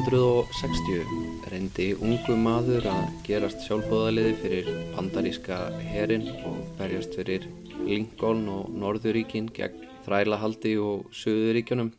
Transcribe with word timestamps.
Árið 0.02 0.18
1860 0.18 1.50
reyndi 1.52 1.84
ungu 1.94 2.34
maður 2.34 2.88
að 2.90 3.02
gerast 3.22 3.60
sjálfbóðaliði 3.62 4.32
fyrir 4.40 4.70
bandaríska 4.96 5.58
herin 5.92 6.24
og 6.48 6.56
berjast 6.80 7.14
fyrir 7.14 7.46
Lincoln 7.86 8.48
og 8.50 8.72
Norðuríkin 8.82 9.46
gegn 9.54 9.86
þrælahaldi 10.02 10.74
og 10.82 11.06
Suðuríkjunum 11.14 11.92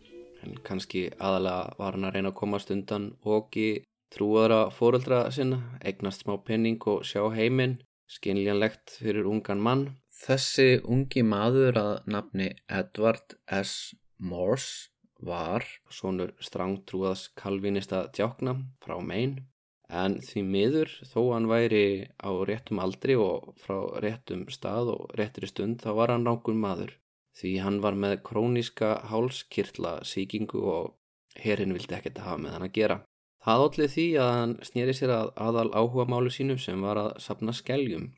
en 0.44 0.60
kannski 0.68 1.06
aðalega 1.16 1.80
var 1.80 1.96
hann 1.96 2.10
að 2.10 2.18
reyna 2.18 2.34
að 2.34 2.40
komast 2.42 2.76
undan 2.76 3.10
oki 3.24 3.68
trúaðra 4.12 4.62
fóreldra 4.76 5.24
sinna, 5.32 5.64
eignast 5.80 6.28
smá 6.28 6.36
penning 6.44 6.84
og 6.84 7.08
sjá 7.08 7.24
heiminn, 7.32 7.80
skinljanlegt 8.12 8.98
fyrir 9.00 9.32
ungan 9.32 9.64
mann. 9.64 9.94
Þessi 10.12 10.82
ungi 10.84 11.24
maður 11.24 11.80
að 11.80 11.94
nafni 12.18 12.52
Edward 12.68 13.40
S. 13.48 13.94
Morse 14.20 14.93
var 15.30 15.66
svonur 15.98 16.34
strangtrúaðs 16.48 17.30
kalvinista 17.40 18.06
djákna 18.16 18.56
frá 18.84 18.98
Maine 19.12 19.46
en 20.04 20.18
því 20.26 20.44
miður 20.56 20.92
þó 21.12 21.20
hann 21.34 21.48
væri 21.52 21.86
á 22.18 22.32
réttum 22.50 22.82
aldri 22.84 23.16
og 23.20 23.54
frá 23.64 23.78
réttum 24.06 24.48
stað 24.56 24.94
og 24.96 25.16
réttri 25.20 25.50
stund 25.50 25.84
þá 25.84 25.92
var 26.00 26.14
hann 26.14 26.28
rángur 26.28 26.58
maður 26.66 26.98
því 27.40 27.54
hann 27.66 27.80
var 27.86 27.98
með 27.98 28.20
króníska 28.28 28.92
hálskirtla 29.10 30.00
síkingu 30.08 30.62
og 30.76 30.94
herrin 31.46 31.74
vildi 31.76 31.98
ekkert 31.98 32.22
hafa 32.24 32.42
með 32.42 32.56
hann 32.56 32.68
að 32.68 32.76
gera. 32.78 32.98
Það 33.44 33.64
ótlið 33.68 33.94
því 33.94 34.08
að 34.24 34.34
hann 34.38 34.54
snýri 34.70 34.94
sér 34.96 35.14
að 35.18 35.32
aðal 35.46 35.70
áhuga 35.74 36.06
málu 36.08 36.32
sínum 36.32 36.60
sem 36.62 36.86
var 36.86 37.00
að 37.02 37.16
sapna 37.26 37.56
skeljum 37.56 38.12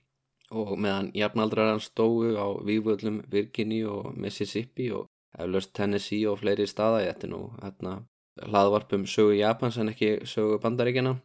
og 0.55 0.75
meðan 0.77 1.09
jafnaldrar 1.17 1.71
hann 1.71 1.81
stóðu 1.81 2.35
á 2.37 2.47
vývöldum 2.67 3.23
Virginia 3.31 3.89
og 3.89 4.19
Mississippi 4.21 4.91
og 4.93 5.07
eflaust 5.37 5.73
Tennessee 5.77 6.25
og 6.29 6.41
fleiri 6.41 6.67
staða 6.67 7.03
ég 7.05 7.13
ætti 7.15 7.29
nú 7.31 7.45
hérna 7.61 8.01
hlaðvarpum 8.41 9.05
sögu 9.07 9.37
Japans 9.39 9.77
en 9.79 9.93
ekki 9.93 10.17
sögu 10.27 10.59
bandaríkjana 10.63 11.15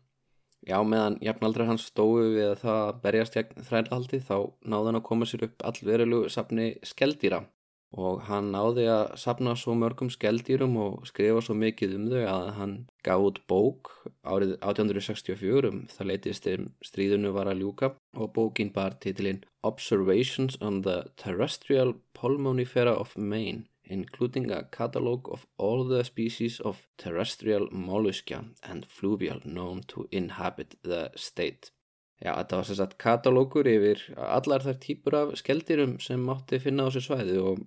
já 0.67 0.81
meðan 0.85 1.17
jafnaldra 1.25 1.67
hans 1.69 1.87
stóðu 1.91 2.35
við 2.35 2.49
að 2.51 2.59
það 2.65 2.99
berjast 3.05 3.39
þrælhaldi 3.69 4.21
þá 4.27 4.37
náði 4.61 4.91
hann 4.91 5.01
að 5.01 5.09
koma 5.09 5.29
sér 5.29 5.47
upp 5.49 5.65
allverulegu 5.71 6.29
sapni 6.33 6.75
skeldýra. 6.85 7.47
Og 7.91 8.21
hann 8.29 8.53
náði 8.55 8.85
að 8.87 9.17
sapna 9.19 9.57
svo 9.59 9.73
mörgum 9.75 10.13
skeldýrum 10.15 10.77
og 10.79 11.09
skrifa 11.09 11.41
svo 11.43 11.57
mikið 11.59 11.97
um 11.97 12.05
þau 12.13 12.21
að 12.23 12.51
hann 12.59 12.75
gaf 13.03 13.25
út 13.27 13.41
bók 13.51 13.91
árið 14.23 14.53
1864 14.61 15.73
um 15.73 15.81
það 15.91 16.11
leytist 16.13 16.47
um 16.53 16.69
stríðunu 16.87 17.33
var 17.35 17.51
að 17.51 17.65
ljúka. 17.65 17.91
Og 18.15 18.31
bókin 18.37 18.71
bar 18.77 18.95
titilinn 19.03 19.43
Observations 19.67 20.61
on 20.63 20.85
the 20.87 21.03
Terrestrial 21.19 21.97
Pulmonifera 22.15 22.95
of 22.95 23.17
Maine 23.19 23.67
including 23.91 24.51
a 24.51 24.63
catalogue 24.71 25.29
of 25.33 25.47
all 25.59 25.85
the 25.85 26.05
species 26.05 26.61
of 26.61 26.87
terrestrial 26.97 27.69
mollusca 27.73 28.45
and 28.63 28.87
fluvial 28.87 29.41
known 29.45 29.83
to 29.89 30.07
inhabit 30.11 30.77
the 30.83 31.11
state. 31.17 31.73
Já, 32.21 32.35
þetta 32.37 32.57
var 32.61 32.69
sagt 32.69 32.99
katalókur 33.01 33.69
yfir 33.71 34.03
allar 34.21 34.65
þær 34.65 34.79
típur 34.85 35.17
af 35.17 35.31
skeldirum 35.41 35.97
sem 36.05 36.21
mátti 36.21 36.61
finna 36.61 36.85
á 36.85 36.89
þessu 36.93 37.07
svæði 37.07 37.37
og 37.41 37.63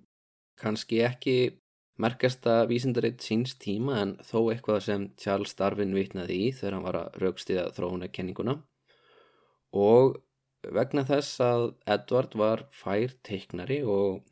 kannski 0.62 1.00
ekki 1.02 1.38
merkasta 1.98 2.60
vísindaritt 2.70 3.22
síns 3.22 3.56
tíma 3.58 3.98
en 4.02 4.14
þó 4.22 4.38
eitthvað 4.52 4.84
sem 4.86 5.08
Charles 5.18 5.54
Darwin 5.58 5.94
vitnaði 5.94 6.38
í 6.46 6.52
þegar 6.54 6.76
hann 6.76 6.86
var 6.86 7.00
að 7.00 7.18
raukstiða 7.22 7.66
þróunarkenninguna 7.74 8.56
og 9.74 10.20
vegna 10.74 11.04
þess 11.06 11.42
að 11.44 11.66
Edward 11.96 12.38
var 12.38 12.64
fær 12.74 13.14
teiknari 13.26 13.82
og 13.82 14.22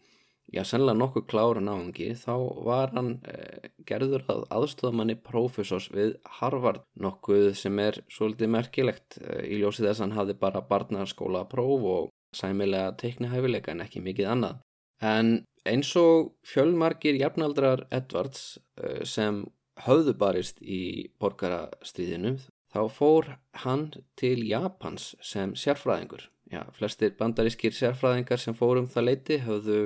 já, 0.52 0.62
sennilega 0.68 0.98
nokkuð 1.00 1.26
klára 1.30 1.62
náðungi, 1.64 2.10
þá 2.20 2.34
var 2.66 2.92
hann 2.96 3.12
eh, 3.28 3.70
gerður 3.88 4.24
að 4.32 4.42
aðstofamanni 4.58 5.16
prófessors 5.24 5.88
við 5.94 6.16
Harvard, 6.38 6.84
nokkuð 7.00 7.52
sem 7.58 7.78
er 7.82 8.02
svolítið 8.12 8.52
merkilegt 8.56 9.18
eh, 9.22 9.46
í 9.48 9.62
ljósið 9.62 9.88
þess 9.88 10.02
að 10.02 10.06
hann 10.06 10.18
hafði 10.18 10.36
bara 10.42 10.64
barnaskóla 10.68 11.46
próf 11.50 11.88
og 11.94 12.12
sæmilega 12.36 12.92
teiknihæfileika 13.00 13.72
en 13.72 13.84
ekki 13.86 14.04
mikið 14.04 14.30
annað. 14.34 14.60
En 15.02 15.32
eins 15.68 15.90
og 15.98 16.32
fjölmarkir 16.46 17.18
jafnaldrar 17.20 17.86
Edwards 17.90 18.58
eh, 18.80 19.02
sem 19.08 19.44
höfðu 19.82 20.14
barist 20.20 20.60
í 20.60 21.08
borgarastríðinu, 21.20 22.36
þá 22.72 22.82
fór 22.92 23.34
hann 23.64 23.88
til 24.20 24.44
Japans 24.48 25.14
sem 25.24 25.56
sérfræðingur. 25.58 26.28
Já, 26.52 26.66
flestir 26.76 27.14
bandarískir 27.16 27.72
sérfræðingar 27.72 28.40
sem 28.40 28.56
fórum 28.56 28.88
það 28.90 29.06
leiti 29.08 29.38
höfðu 29.40 29.78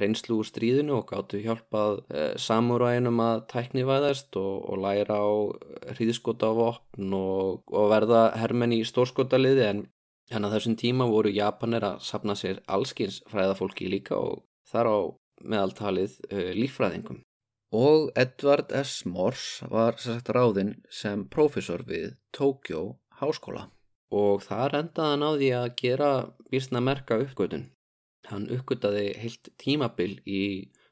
reynslu 0.00 0.40
úr 0.40 0.48
stríðinu 0.48 0.98
og 0.98 1.10
gáttu 1.10 1.40
hjálpað 1.42 2.00
eh, 2.10 2.32
samúræðinum 2.40 3.20
að 3.24 3.42
tæknivæðast 3.52 4.38
og, 4.40 4.54
og 4.70 4.80
læra 4.84 5.18
á 5.20 5.30
hríðskotavopn 5.96 7.14
og, 7.16 7.62
og 7.72 7.92
verða 7.92 8.22
hermenn 8.40 8.76
í 8.76 8.82
stórskotaliði 8.88 9.68
en, 9.70 9.84
en 10.32 10.48
að 10.48 10.56
þessum 10.56 10.76
tíma 10.80 11.08
voru 11.10 11.32
Japanir 11.34 11.86
að 11.88 12.02
sapna 12.06 12.36
sér 12.38 12.62
allskins 12.66 13.22
fræðafólki 13.30 13.90
líka 13.92 14.18
og 14.18 14.44
þar 14.70 14.92
á 14.92 14.98
meðaltalið 15.44 16.18
eh, 16.30 16.52
lífræðingum. 16.56 17.22
Og 17.76 18.12
Edvard 18.16 18.70
S. 18.72 19.00
Morse 19.10 19.66
var 19.68 19.98
sagt 20.00 20.30
ráðinn 20.32 20.76
sem 20.92 21.26
profesor 21.28 21.82
við 21.88 22.14
Tókjó 22.36 22.94
háskóla 23.20 23.66
og 24.14 24.44
þar 24.44 24.80
endaði 24.80 25.12
hann 25.12 25.26
á 25.26 25.30
því 25.34 25.48
að 25.58 25.72
gera 25.80 26.10
vísna 26.52 26.80
merka 26.80 27.18
uppgötun 27.18 27.66
hann 28.30 28.48
uppgöttaði 28.52 29.12
heilt 29.20 29.50
tímabil 29.62 30.18
í 30.26 30.42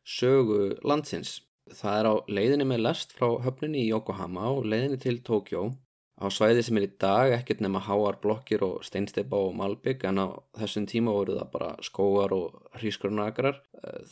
sögu 0.05 0.75
landsins. 0.85 1.41
Það 1.73 1.99
er 1.99 2.09
á 2.13 2.15
leiðinni 2.37 2.67
með 2.69 2.85
lest 2.85 3.15
frá 3.17 3.29
höfninni 3.45 3.87
í 3.87 3.89
Yokohama 3.89 4.51
og 4.53 4.69
leiðinni 4.69 5.01
til 5.01 5.17
Tókjó 5.25 5.71
á 6.15 6.27
svæði 6.31 6.63
sem 6.63 6.79
er 6.79 6.87
í 6.87 6.93
dag 7.01 7.33
ekkert 7.35 7.63
nema 7.65 7.81
háar 7.83 8.21
blokkir 8.23 8.63
og 8.67 8.85
steinsteipa 8.87 9.39
og 9.49 9.57
malbygg 9.59 10.05
en 10.07 10.21
á 10.23 10.27
þessum 10.61 10.87
tíma 10.91 11.15
voru 11.17 11.39
það 11.39 11.51
bara 11.55 11.71
skóar 11.83 12.35
og 12.37 12.61
hrískurunagrar. 12.79 13.59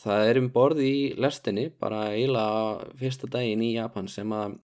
Það 0.02 0.30
er 0.30 0.40
um 0.40 0.48
borð 0.54 0.82
í 0.82 0.96
lestinni 1.20 1.68
bara 1.70 2.08
eiginlega 2.10 2.88
fyrsta 2.98 3.30
daginn 3.36 3.62
í 3.62 3.74
Japan 3.76 4.10
sem 4.10 4.34
að 4.34 4.58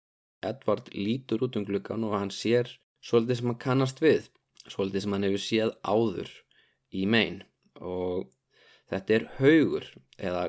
Edvard 0.48 0.90
lítur 0.94 1.44
út 1.46 1.56
um 1.58 1.66
glukkan 1.66 2.04
og 2.06 2.16
hann 2.16 2.34
sér 2.34 2.70
svolítið 3.04 3.40
sem 3.40 3.52
hann 3.52 3.62
kannast 3.62 4.02
við, 4.02 4.28
svolítið 4.66 5.04
sem 5.04 5.14
hann 5.14 5.26
hefur 5.26 5.44
séð 5.44 5.72
áður 5.82 6.34
í 6.94 7.06
megin 7.10 7.42
og 7.78 8.26
Þetta 8.88 9.14
er 9.14 9.26
haugur 9.38 9.86
eða 10.16 10.44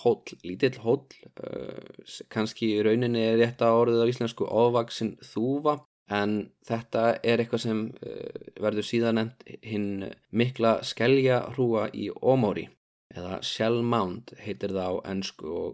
hóll, 0.00 0.34
lítill 0.46 0.78
hóll, 0.84 1.04
uh, 1.42 2.08
kannski 2.32 2.74
í 2.76 2.82
rauninni 2.86 3.22
er 3.26 3.38
rétt 3.40 3.62
að 3.64 3.78
orðið 3.84 4.04
á 4.06 4.10
íslensku 4.12 4.46
ofvaksin 4.46 5.16
þúfa 5.24 5.80
en 6.10 6.34
þetta 6.66 7.04
er 7.26 7.42
eitthvað 7.42 7.64
sem 7.64 7.82
uh, 8.06 8.50
verður 8.62 8.86
síðan 8.86 9.20
nefnt 9.20 9.46
hinn 9.66 9.88
mikla 10.30 10.78
skelja 10.86 11.44
hrúa 11.54 11.88
í 11.94 12.10
Ómóri 12.10 12.68
eða 13.14 13.40
Shell 13.46 13.82
Mound 13.82 14.34
heitir 14.38 14.74
það 14.74 14.98
á 14.98 15.10
ennsku 15.12 15.54
og 15.62 15.70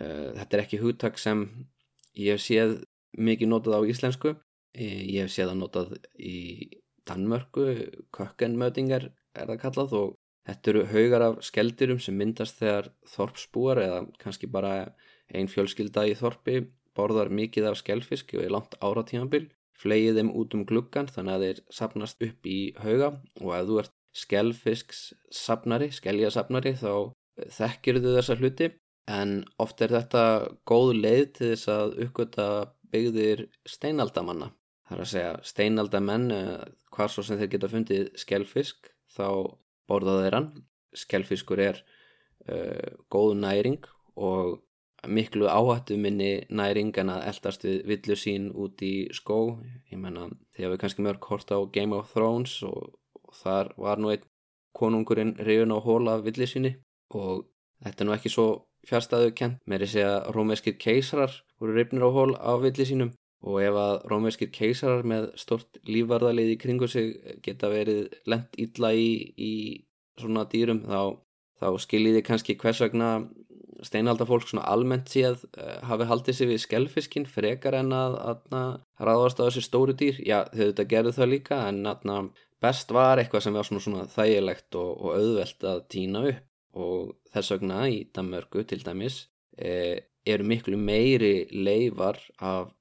uh, 0.00 0.30
þetta 0.38 0.56
er 0.56 0.64
ekki 0.64 0.82
hugtak 0.82 1.20
sem 1.20 1.46
ég 2.16 2.36
hef 2.36 2.44
séð 2.44 2.78
mikið 3.18 3.50
notað 3.50 3.80
á 3.80 3.88
íslensku, 3.90 4.36
ég 4.78 5.24
hef 5.24 5.32
séð 5.34 5.50
það 5.50 5.60
notað 5.64 5.94
í 6.14 6.38
Danmörku, 7.08 7.64
kökkenmötingar 8.14 9.08
er 9.34 9.48
það 9.50 9.62
kallað 9.64 9.94
og 9.98 10.12
Þetta 10.48 10.72
eru 10.72 10.82
haugar 10.90 11.24
af 11.26 11.40
skeldirum 11.44 12.00
sem 12.00 12.16
myndast 12.16 12.60
þegar 12.60 12.90
þorpsbúar 13.12 13.80
eða 13.82 14.02
kannski 14.22 14.48
bara 14.50 14.74
einn 15.30 15.50
fjölskylda 15.50 16.06
í 16.10 16.16
þorpi 16.18 16.62
borðar 16.96 17.30
mikið 17.30 17.70
af 17.70 17.78
skelfisk 17.80 18.34
og 18.36 18.44
er 18.44 18.54
langt 18.54 18.76
áratímanbil, 18.82 19.46
flegið 19.80 20.18
þeim 20.18 20.32
út 20.36 20.56
um 20.56 20.66
gluggan 20.68 21.08
þannig 21.12 21.36
að 21.36 21.44
þeir 21.46 21.62
sapnast 21.76 22.24
upp 22.26 22.48
í 22.48 22.58
hauga 22.82 23.12
og 23.40 23.54
ef 23.56 23.68
þú 23.68 23.80
ert 23.84 23.96
skelfisks 24.16 25.02
sapnari, 25.30 25.90
skeljasapnari 25.94 26.74
þá 26.80 26.92
þekkir 27.60 28.00
þau 28.02 28.12
þessa 28.16 28.38
hluti 28.40 28.70
en 29.10 29.36
oft 29.62 29.80
er 29.84 29.94
þetta 29.94 30.24
góð 30.68 30.92
leið 30.98 31.24
til 31.38 31.52
þess 31.52 31.70
að 31.72 31.96
uppgöta 32.06 32.48
byggðir 32.90 33.46
steinaldamanna. 33.68 34.50
Það 34.88 34.96
er 34.96 35.02
að 35.04 35.10
segja 35.12 35.34
steinaldamenn, 35.46 36.30
hvar 36.90 37.12
svo 37.12 37.22
sem 37.22 37.38
þeir 37.38 37.52
geta 37.54 37.70
fundið 37.70 38.08
skelfisk 38.18 38.90
þá 39.14 39.28
borðað 39.90 40.24
þeirra. 40.24 40.42
Skelfiskur 40.96 41.62
er 41.62 41.80
uh, 42.48 42.90
góð 43.12 43.36
næring 43.42 43.80
og 44.16 44.60
miklu 45.08 45.48
áhættu 45.48 45.96
minni 45.96 46.46
næring 46.50 46.92
en 47.00 47.12
að 47.14 47.26
eldast 47.30 47.64
við 47.64 47.84
villu 47.88 48.16
sín 48.18 48.50
út 48.52 48.82
í 48.84 49.08
skó. 49.16 49.60
Ég 49.92 50.00
menna 50.00 50.28
þegar 50.56 50.74
við 50.74 50.82
kannski 50.82 51.06
mörg 51.06 51.30
hort 51.30 51.52
á 51.52 51.58
Game 51.72 51.96
of 51.96 52.12
Thrones 52.12 52.58
og, 52.66 52.96
og 53.16 53.36
þar 53.36 53.72
var 53.80 54.02
nú 54.02 54.12
einn 54.12 54.26
konungurinn 54.76 55.36
reyðun 55.40 55.74
á 55.74 55.78
hóla 55.82 56.18
af 56.18 56.26
villi 56.26 56.46
síni 56.46 56.74
og 57.16 57.46
þetta 57.84 58.04
er 58.04 58.08
nú 58.08 58.14
ekki 58.14 58.32
svo 58.32 58.46
fjárstæðu 58.88 59.32
kent 59.36 59.58
með 59.68 59.84
þess 59.84 60.04
að 60.04 60.28
rómeskir 60.36 60.76
keisarar 60.80 61.32
voru 61.60 61.74
reyfnir 61.76 62.06
á 62.06 62.10
hól 62.14 62.36
af 62.36 62.62
villi 62.64 62.86
sínum 62.86 63.10
og 63.40 63.60
ef 63.64 63.76
að 63.80 63.94
rómeskir 64.12 64.50
keisarar 64.52 65.06
með 65.08 65.30
stort 65.40 65.80
lífvarðalið 65.88 66.54
í 66.54 66.58
kringu 66.60 66.88
sig 66.90 67.14
geta 67.44 67.70
verið 67.72 68.10
lent 68.28 68.58
illa 68.60 68.92
í, 68.92 69.32
í 69.36 69.54
svona 70.20 70.44
dýrum 70.50 70.82
þá, 70.84 71.16
þá 71.62 71.68
skiljiði 71.86 72.24
kannski 72.26 72.58
hvers 72.60 72.82
vegna 72.84 73.12
steinaldafólk 73.86 74.44
svona 74.48 74.66
almennt 74.68 75.08
séð 75.08 75.46
uh, 75.56 75.78
hafi 75.88 76.08
haldið 76.10 76.36
sér 76.36 76.50
við 76.50 76.62
skelfiskinn 76.64 77.26
frekar 77.28 77.78
en 77.78 77.94
að, 77.96 78.18
að, 78.52 78.76
ráðast 79.00 79.40
á 79.40 79.46
þessi 79.46 79.64
stóru 79.64 79.96
dýr? 79.96 80.20
Já 80.20 80.42
þau 80.52 80.64
þetta 80.66 80.88
gerðu 80.92 81.14
það 81.16 81.32
líka 81.34 81.60
en 81.70 81.80
að, 81.88 82.30
best 82.60 82.92
var 82.92 83.20
eitthvað 83.20 83.46
sem 83.46 83.56
var 83.56 83.68
svona, 83.68 83.84
svona 83.86 84.06
þægilegt 84.12 84.76
og, 84.76 84.90
og 85.00 85.16
auðvelt 85.16 85.68
að 85.70 85.82
týna 85.92 86.24
upp. 86.28 86.46
Og 86.80 87.14
þess 87.32 87.54
vegna 87.56 87.80
í 87.90 88.02
Danmörku 88.14 88.62
til 88.68 88.78
dæmis 88.84 89.24
eh, 89.58 89.96
eru 90.28 90.44
miklu 90.46 90.76
meiri 90.78 91.48
leifar 91.50 92.20
af 92.38 92.68
eh, 92.68 92.76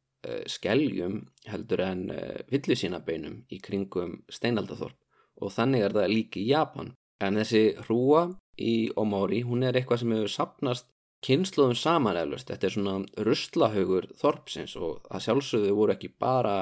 skeljum 0.49 1.21
heldur 1.47 1.83
en 1.85 2.09
eh, 2.13 2.41
villisínabeinum 2.51 3.43
í 3.51 3.59
kringum 3.63 4.19
steinaldathorp 4.31 4.97
og 5.39 5.53
þannig 5.55 5.85
er 5.85 5.95
það 5.95 6.13
líki 6.13 6.43
í 6.43 6.49
Japan. 6.51 6.93
En 7.23 7.39
þessi 7.39 7.75
hrúa 7.85 8.25
í 8.59 8.89
Omori, 8.99 9.43
hún 9.47 9.63
er 9.63 9.75
eitthvað 9.75 10.03
sem 10.03 10.15
hefur 10.15 10.33
sapnast 10.33 10.89
kynsluðum 11.23 11.75
saman 11.75 12.19
eflust, 12.19 12.47
þetta 12.47 12.67
er 12.67 12.75
svona 12.75 13.23
russlahaugur 13.27 14.07
þorpsins 14.19 14.75
og 14.79 15.01
það 15.07 15.25
sjálfsögðu 15.25 15.73
voru 15.75 15.95
ekki 15.95 16.11
bara 16.15 16.57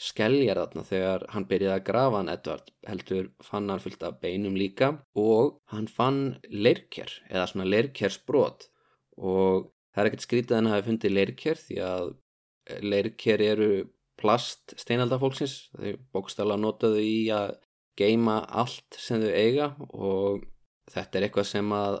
skelljar 0.00 0.58
þarna 0.62 0.84
þegar 0.88 1.26
hann 1.34 1.46
byrjaði 1.50 1.76
að 1.76 1.86
grafa 1.90 2.20
hann 2.20 2.32
Edvard 2.32 2.70
heldur 2.88 3.28
fann 3.44 3.68
hann 3.70 3.82
fullt 3.84 4.06
af 4.06 4.16
beinum 4.22 4.56
líka 4.56 4.94
og 5.20 5.58
hann 5.72 5.90
fann 5.92 6.22
leirkjær 6.48 7.12
eða 7.28 7.46
svona 7.50 7.68
leirkjærsbrot 7.68 8.66
og 9.20 9.68
það 9.92 10.02
er 10.02 10.10
ekkert 10.10 10.26
skrítið 10.26 10.54
að 10.54 10.60
hann 10.60 10.72
hafi 10.72 10.86
fundið 10.88 11.16
leirkjær 11.18 11.60
því 11.66 11.80
að 11.84 12.12
leirkjær 12.84 13.42
eru 13.44 13.70
plast 14.20 14.74
steinaldafólksins 14.80 15.70
þau 15.74 15.96
bókstala 16.14 16.58
notaðu 16.60 17.02
í 17.04 17.18
að 17.34 17.54
geima 18.00 18.40
allt 18.48 18.96
sem 19.00 19.22
þau 19.22 19.32
eiga 19.32 19.70
og 19.90 20.44
þetta 20.90 21.18
er 21.18 21.26
eitthvað 21.26 21.50
sem 21.50 21.74
að 21.76 21.98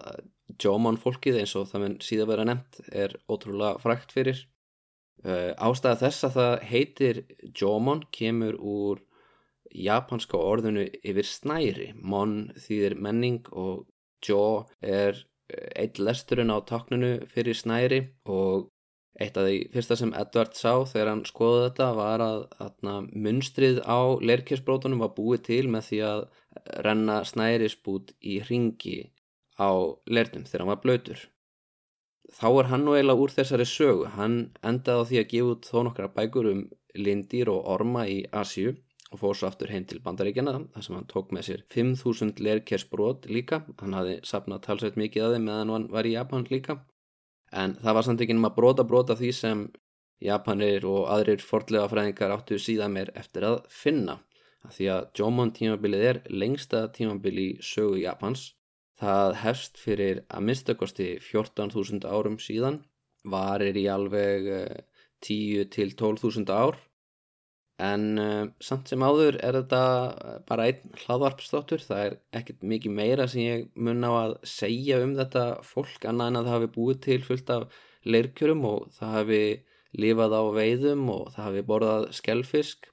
Jóman 0.60 0.98
fólkið 1.00 1.38
eins 1.40 1.52
og 1.56 1.68
það 1.70 1.82
mun 1.84 1.92
síðan 2.02 2.28
vera 2.32 2.46
nefnt 2.48 2.80
er 2.90 3.14
ótrúlega 3.30 3.78
frækt 3.80 4.10
fyrir. 4.12 4.40
Uh, 5.20 5.52
ástæða 5.60 6.00
þess 6.00 6.26
að 6.26 6.36
það 6.36 6.54
heitir 6.70 7.20
Jómon 7.54 8.02
kemur 8.10 8.56
úr 8.58 9.02
japanska 9.70 10.40
orðinu 10.40 10.88
yfir 11.06 11.28
snæri. 11.28 11.90
Mon 11.94 12.50
þýðir 12.58 12.96
menning 12.98 13.46
og 13.52 13.86
Jó 14.26 14.66
er 14.82 15.16
eitt 15.50 15.98
lesturinn 15.98 16.52
á 16.52 16.58
taknunu 16.66 17.14
fyrir 17.30 17.56
snæri 17.56 18.00
og 18.28 18.68
eitt 19.20 19.36
af 19.36 19.46
því 19.46 19.56
fyrsta 19.74 19.96
sem 20.00 20.12
Edvard 20.16 20.56
sá 20.56 20.72
þegar 20.88 21.10
hann 21.12 21.24
skoði 21.28 21.64
þetta 21.66 21.88
var 21.98 22.24
að, 22.24 22.44
að 22.64 23.08
munstrið 23.26 23.80
á 23.84 24.00
leirkjörsbrótunum 24.24 25.02
var 25.04 25.12
búið 25.16 25.42
til 25.50 25.64
með 25.72 25.88
því 25.90 26.00
að 26.08 26.22
renna 26.86 27.20
snærisbút 27.28 28.14
í 28.20 28.40
ringi 28.48 28.98
á 29.60 29.70
leirnum 30.08 30.46
þegar 30.48 30.64
hann 30.64 30.72
var 30.72 30.82
blöytur. 30.84 31.24
Þá 32.30 32.46
er 32.50 32.68
hann 32.70 32.84
nú 32.86 32.94
eiginlega 32.94 33.24
úr 33.24 33.32
þessari 33.34 33.66
sögu. 33.66 34.06
Hann 34.14 34.36
endaði 34.66 35.02
á 35.02 35.08
því 35.08 35.18
að 35.20 35.32
gefa 35.32 35.54
út 35.54 35.66
þó 35.68 35.80
nokkra 35.86 36.12
bækur 36.14 36.52
um 36.52 36.62
lindir 36.94 37.50
og 37.50 37.66
orma 37.74 38.06
í 38.08 38.22
Asju 38.32 38.76
og 39.10 39.18
fór 39.18 39.34
svo 39.34 39.48
aftur 39.50 39.72
heim 39.74 39.84
til 39.90 39.98
bandaríkjana 40.04 40.54
þar 40.70 40.84
sem 40.86 40.96
hann 40.96 41.08
tók 41.10 41.32
með 41.34 41.48
sér 41.48 41.64
5.000 41.74 42.44
leirkjörsbrót 42.46 43.26
líka. 43.34 43.64
Hann 43.82 43.98
hafði 43.98 44.20
sapnað 44.30 44.62
talsveit 44.68 44.98
mikið 45.00 45.26
að 45.26 45.36
þeim 45.36 45.48
meðan 45.50 45.74
hann 45.74 45.88
var 45.90 46.06
í 46.06 46.14
Japan 46.14 46.46
líka 46.50 46.78
en 47.50 47.76
það 47.82 47.96
var 47.96 48.06
samt 48.06 48.24
ekki 48.24 48.36
um 48.36 48.48
að 48.48 48.56
brota 48.56 48.86
brota 48.86 49.16
því 49.18 49.30
sem 49.36 49.62
Japanir 50.20 50.84
og 50.88 51.06
aðrir 51.08 51.40
fordlega 51.40 51.88
fræðingar 51.88 52.34
áttu 52.34 52.58
síðan 52.60 52.92
mér 52.96 53.12
eftir 53.16 53.46
að 53.48 53.62
finna. 53.72 54.18
Að 54.60 54.74
því 54.76 54.88
að 54.92 55.06
Jomon 55.16 55.52
tímabilið 55.56 56.06
er 56.10 56.18
lengsta 56.28 56.82
tímabili 56.92 57.46
í 57.54 57.58
sögu 57.64 58.02
Japans. 58.02 58.50
Það 59.00 59.36
hefst 59.40 59.80
fyrir 59.80 60.20
að 60.28 60.46
mistakosti 60.50 61.08
14.000 61.24 62.04
árum 62.04 62.36
síðan 62.36 62.82
varir 63.24 63.76
í 63.80 63.86
alveg 63.88 64.50
10 65.24 65.62
eh, 65.62 65.64
til 65.72 65.94
12.000 65.96 66.52
ár 66.52 66.76
en 67.80 68.04
uh, 68.20 68.44
samt 68.62 68.90
sem 68.90 69.02
áður 69.02 69.38
er 69.40 69.56
þetta 69.60 69.80
bara 70.48 70.68
einn 70.68 70.94
hlaðvarpstáttur 71.04 71.82
það 71.84 72.04
er 72.04 72.16
ekkert 72.40 72.66
mikið 72.72 72.96
meira 72.98 73.26
sem 73.30 73.42
ég 73.44 73.66
mun 73.74 74.04
á 74.04 74.12
að 74.12 74.36
segja 74.52 75.00
um 75.04 75.16
þetta 75.18 75.44
fólk 75.66 76.06
annað 76.08 76.32
en 76.32 76.40
að 76.40 76.48
það 76.48 76.56
hafi 76.56 76.70
búið 76.76 77.02
til 77.08 77.18
fullt 77.26 77.52
af 77.56 77.82
leirkjörum 78.04 78.64
og 78.68 78.86
það 78.96 79.16
hafi 79.18 79.42
lifað 80.00 80.36
á 80.38 80.42
veiðum 80.54 81.08
og 81.12 81.32
það 81.34 81.46
hafi 81.48 81.66
borðað 81.72 82.08
skelfisk 82.20 82.90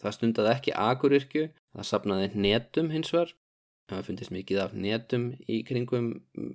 það 0.00 0.16
stundaði 0.16 0.54
ekki 0.54 0.76
agurirkju 0.86 1.44
það 1.50 1.88
sapnaði 1.90 2.30
netum 2.46 2.90
hins 2.94 3.12
vegar. 3.14 3.34
Það 3.90 4.06
fundist 4.06 4.32
mikið 4.34 4.60
af 4.62 4.74
netum 4.78 5.30
í 5.50 5.62
kringum 5.66 6.12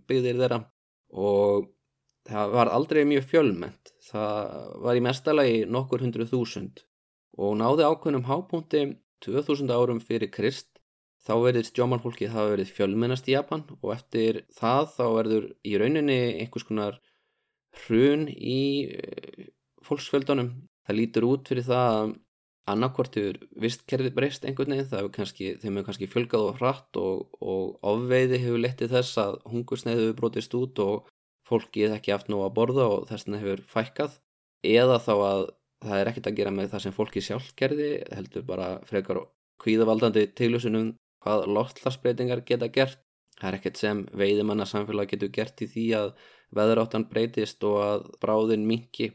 byggðir 0.07 0.39
þeirra. 0.39 0.61
Og 1.19 1.67
það 2.25 2.53
var 2.55 2.71
aldrei 2.73 3.03
mjög 3.07 3.27
fjölment 3.29 3.93
það 4.07 4.69
var 4.85 4.97
í 4.97 5.03
mestalagi 5.05 5.57
nokkur 5.69 6.03
hundru 6.05 6.25
þúsund 6.29 6.81
og 7.35 7.57
náði 7.59 7.87
ákveðnum 7.87 8.27
hápunkti 8.29 8.85
2000 9.25 9.71
árum 9.73 10.01
fyrir 10.03 10.31
Krist 10.31 10.75
þá 11.25 11.33
verðist 11.41 11.77
sjómanfólkið 11.77 12.33
hafa 12.33 12.53
verið 12.53 12.73
fjölmennast 12.75 13.27
í 13.29 13.33
Japan 13.33 13.63
og 13.79 13.89
eftir 13.95 14.43
það 14.53 14.91
þá 14.93 15.05
verður 15.17 15.47
í 15.65 15.73
rauninni 15.81 16.19
einhvers 16.43 16.67
konar 16.67 16.99
hrun 17.85 18.27
í 18.29 18.91
eh, 18.93 19.49
fólksfjöldunum. 19.85 20.53
Það 20.85 20.99
lítur 20.99 21.27
út 21.27 21.49
fyrir 21.49 21.65
það 21.65 21.87
að 21.95 22.13
annarkvartur 22.75 23.39
vistkerfið 23.61 24.13
breyst 24.17 24.45
einhvern 24.45 24.73
veginn 24.73 24.87
það 24.89 25.01
hefur 25.01 25.13
kannski, 25.17 25.49
þeim 25.61 25.75
hefur 25.75 25.87
kannski 25.89 26.09
fjölgað 26.09 26.45
og 26.47 26.61
hratt 26.61 26.99
og, 27.01 27.25
og 27.41 27.75
ofveiði 27.85 28.41
hefur 28.41 28.61
lettið 28.61 28.95
þess 28.95 29.19
að 29.21 29.35
hungursneið 29.51 30.01
hefur 30.01 30.17
brotist 30.21 30.57
út 30.57 30.81
og 30.85 31.11
fólkið 31.45 31.97
ekki 31.97 32.13
haft 32.13 32.31
nú 32.31 32.41
að 32.45 32.55
borða 32.57 32.87
og 32.89 33.05
þess 33.09 33.27
vegna 33.27 33.41
hefur 33.43 33.65
fækkað. 33.73 34.17
Eða 34.65 34.97
þá 35.01 35.13
að 35.15 35.43
það 35.85 36.01
er 36.01 36.11
ekkert 36.11 36.29
að 36.31 36.37
gera 36.39 36.53
með 36.53 36.69
það 36.73 36.85
sem 36.85 36.95
fólki 36.95 37.23
sjálf 37.23 37.49
gerði 37.59 37.89
heldur 38.11 38.45
bara 38.47 38.69
frekar 38.89 39.21
kvíðavaldandi 39.63 40.27
tilhjósunum 40.37 40.93
hvað 41.25 41.47
loftlarsbreytingar 41.55 42.43
geta 42.45 42.69
gert. 42.69 43.01
Það 43.35 43.49
er 43.49 43.57
ekkert 43.57 43.79
sem 43.81 44.01
veiðimanna 44.15 44.65
samfélag 44.69 45.09
getur 45.11 45.31
gert 45.35 45.61
í 45.63 45.67
því 45.67 45.85
að 45.97 46.11
veðráttan 46.55 47.07
breytist 47.09 47.63
og 47.67 47.79
að 47.83 48.05
bráðin 48.21 48.67
minki 48.69 49.09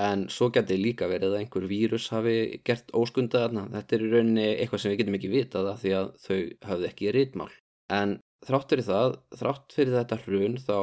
en 0.00 0.26
svo 0.32 0.48
getur 0.54 0.80
líka 0.80 1.08
verið 1.10 1.34
að 1.34 1.42
einhver 1.42 1.66
vírus 1.68 2.08
hafi 2.14 2.60
gert 2.64 2.92
óskunda 2.96 3.48
þetta 3.50 3.96
er 3.96 4.04
í 4.04 4.10
rauninni 4.12 4.46
eitthvað 4.52 4.82
sem 4.82 4.92
við 4.92 5.00
getum 5.02 5.18
ekki 5.18 5.32
vitað 5.34 5.70
því 5.82 5.94
að 5.98 6.10
þau 6.24 6.38
hafði 6.70 6.88
ekki 6.90 7.14
rítmál 7.16 7.50
en 7.92 8.16
þrátt 8.46 8.72
fyrir 8.72 8.86
það 8.88 9.16
þrátt 9.40 9.76
fyrir 9.76 9.96
þetta 9.98 10.20
hrun 10.24 10.56
þá 10.62 10.78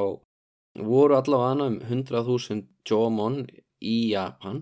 voru 0.92 1.18
allavega 1.18 1.70
um 1.72 1.80
100.000 1.82 2.60
jómon 2.86 3.40
í 3.82 3.98
Japan 4.12 4.62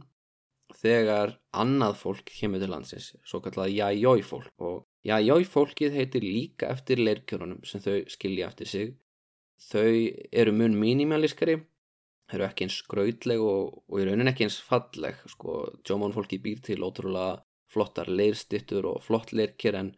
þegar 0.81 1.35
annað 1.55 1.97
fólk 2.01 2.31
kemur 2.39 2.61
til 2.61 2.71
landsins, 2.71 3.13
svo 3.27 3.41
kallað 3.43 3.73
Jajoi 3.75 4.21
fólk. 4.25 4.51
Og 4.59 4.83
Jajoi 5.07 5.45
fólkið 5.47 5.95
heitir 5.99 6.25
líka 6.25 6.69
eftir 6.73 7.01
leirkjörunum 7.03 7.63
sem 7.67 7.83
þau 7.83 8.01
skilja 8.11 8.49
eftir 8.49 8.71
sig. 8.71 8.93
Þau 9.69 9.87
eru 10.35 10.53
mun 10.55 10.75
mínimalískari, 10.79 11.59
þau 12.27 12.37
eru 12.39 12.47
ekki 12.49 12.67
eins 12.67 12.79
skrautleg 12.81 13.43
og, 13.43 13.77
og 13.87 14.01
í 14.01 14.07
raunin 14.07 14.31
ekki 14.31 14.47
eins 14.47 14.59
falleg, 14.63 15.21
sko, 15.31 15.61
Jómón 15.87 16.15
fólki 16.15 16.41
býr 16.43 16.59
til 16.65 16.83
ótrúlega 16.83 17.39
flottar 17.71 18.11
leirstittur 18.11 18.87
og 18.91 19.03
flott 19.03 19.33
leirkjör 19.35 19.79
en 19.79 19.95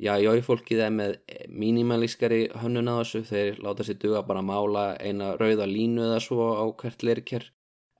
Jajoi 0.00 0.40
fólkið 0.40 0.78
er 0.80 0.92
með 0.94 1.16
mínimalískari 1.52 2.46
hönnun 2.62 2.88
að 2.88 3.02
þessu, 3.02 3.20
þeir 3.28 3.58
láta 3.66 3.84
sér 3.84 3.98
duga 4.00 4.22
bara 4.24 4.40
að 4.40 4.48
mála 4.48 4.84
eina 4.96 5.34
rauða 5.36 5.66
línu 5.68 6.06
eða 6.06 6.22
svo 6.24 6.46
á 6.56 6.64
hvert 6.80 7.04
leirkjör 7.04 7.44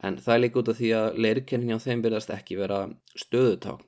en 0.02 0.16
það 0.20 0.34
er 0.34 0.42
líka 0.44 0.60
út 0.62 0.72
af 0.72 0.78
því 0.80 0.90
að 0.96 1.20
leirkennin 1.24 1.72
hjá 1.72 1.84
þeim 1.86 2.02
byrjast 2.04 2.34
ekki 2.34 2.58
vera 2.60 2.80
stöðuták. 3.18 3.84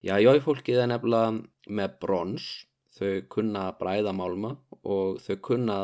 Já, 0.00 0.14
jóifólkið 0.16 0.80
er 0.80 0.88
nefnilega 0.88 1.32
með 1.68 1.96
brons, 2.00 2.46
þau 2.96 3.20
kunna 3.32 3.66
bræða 3.80 4.14
málma 4.16 4.54
og 4.80 5.20
þau 5.20 5.36
kunna 5.44 5.76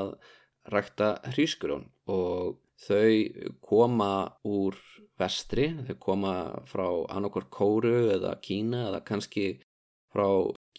rækta 0.73 1.11
hrískurjón 1.35 1.85
og 2.11 2.57
þau 2.87 3.57
koma 3.65 4.13
úr 4.45 4.77
vestri, 5.21 5.69
þau 5.87 5.97
koma 6.01 6.33
frá 6.69 6.87
annarkor 7.13 7.49
Kóru 7.53 7.97
eða 8.17 8.37
Kína 8.43 8.87
eða 8.91 9.03
kannski 9.05 9.47
frá 10.13 10.27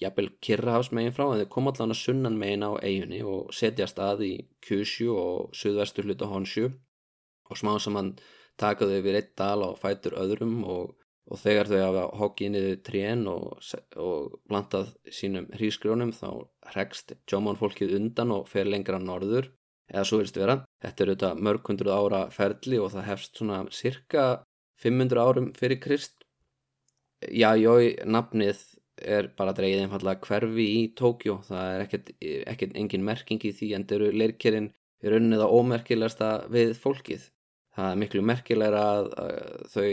jafnvel 0.02 0.30
Kirrahafsmegin 0.42 1.14
frá 1.16 1.28
en 1.30 1.44
þau 1.44 1.54
koma 1.54 1.74
allan 1.74 1.94
að 1.96 2.02
sunnan 2.02 2.38
megin 2.42 2.66
á 2.66 2.72
eiginni 2.82 3.22
og 3.26 3.54
setja 3.54 3.88
stað 3.90 4.26
í 4.28 4.34
Kyushu 4.66 5.10
og 5.14 5.56
suðvestur 5.58 6.10
hluta 6.10 6.30
Honshu 6.30 6.70
og 7.48 7.58
smá 7.58 7.78
saman 7.82 8.16
taka 8.60 8.88
þau 8.90 9.02
við 9.06 9.20
eitt 9.20 9.36
dal 9.40 9.66
á 9.66 9.70
fætur 9.80 10.18
öðrum 10.20 10.64
og, 10.66 10.96
og 11.28 11.42
þegar 11.42 11.70
þau 11.72 11.80
hafa 11.82 12.06
hokkið 12.22 12.54
niður 12.54 12.80
trén 12.88 13.28
og, 13.32 13.46
og 13.96 14.40
plantað 14.50 14.94
sínum 15.20 15.50
hrísgrjónum 15.54 16.14
þá 16.16 16.30
hregst 16.74 17.16
Jóman 17.30 17.60
fólkið 17.60 17.96
undan 18.00 18.34
og 18.36 18.50
fer 18.52 18.70
lengra 18.70 19.00
norður 19.02 19.52
eða 19.88 20.06
svo 20.08 20.22
vilst 20.22 20.38
vera. 20.40 20.62
Þetta 20.84 21.04
er 21.04 21.12
auðvitað 21.12 21.44
mörg 21.48 21.70
hundruð 21.72 21.96
ára 21.96 22.24
ferli 22.34 22.80
og 22.82 22.92
það 22.96 23.10
hefst 23.12 23.40
svona 23.40 23.62
cirka 23.74 24.26
500 24.84 25.24
árum 25.24 25.54
fyrir 25.58 25.80
Krist. 25.82 26.18
Já, 27.34 27.56
jói, 27.58 27.96
nafnið 28.06 28.60
er 28.98 29.30
bara 29.38 29.54
dreigið 29.58 29.86
einfallega 29.86 30.26
hverfi 30.26 30.68
í 30.74 30.82
Tókjó. 30.98 31.40
Það 31.48 31.72
er 31.72 31.86
ekkert, 31.86 32.12
ekkert 32.54 32.78
engin 32.78 33.06
merking 33.06 33.46
í 33.46 33.54
því 33.56 33.72
en 33.78 33.88
eru 33.98 34.12
leirkerinn 34.14 34.70
í 35.04 35.12
rauninni 35.12 35.40
það 35.40 35.56
ómerkilegasta 35.58 36.30
við 36.54 36.76
fólkið. 36.82 37.28
Það 37.78 37.92
er 37.92 38.00
miklu 38.02 38.24
merkilegra 38.26 38.86
að, 38.98 39.12
að 39.22 39.68
þau 39.74 39.90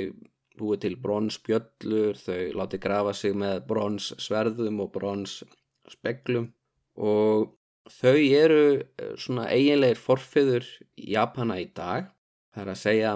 búið 0.54 0.80
til 0.84 0.94
bronsbjöllur, 1.02 2.16
þau 2.16 2.40
láti 2.60 2.80
grafa 2.80 3.12
sig 3.16 3.34
með 3.36 3.64
bronsverðum 3.68 4.80
og 4.84 4.90
bronsspeklum 4.94 6.48
og 6.94 7.50
þau 7.90 8.16
eru 8.16 8.66
eh, 8.80 9.14
svona 9.20 9.48
eiginleir 9.52 10.00
forfiður 10.00 10.66
Japana 10.96 11.58
í 11.60 11.68
dag. 11.74 12.08
Það 12.54 12.62
er 12.62 12.72
að 12.72 12.80
segja 12.80 13.14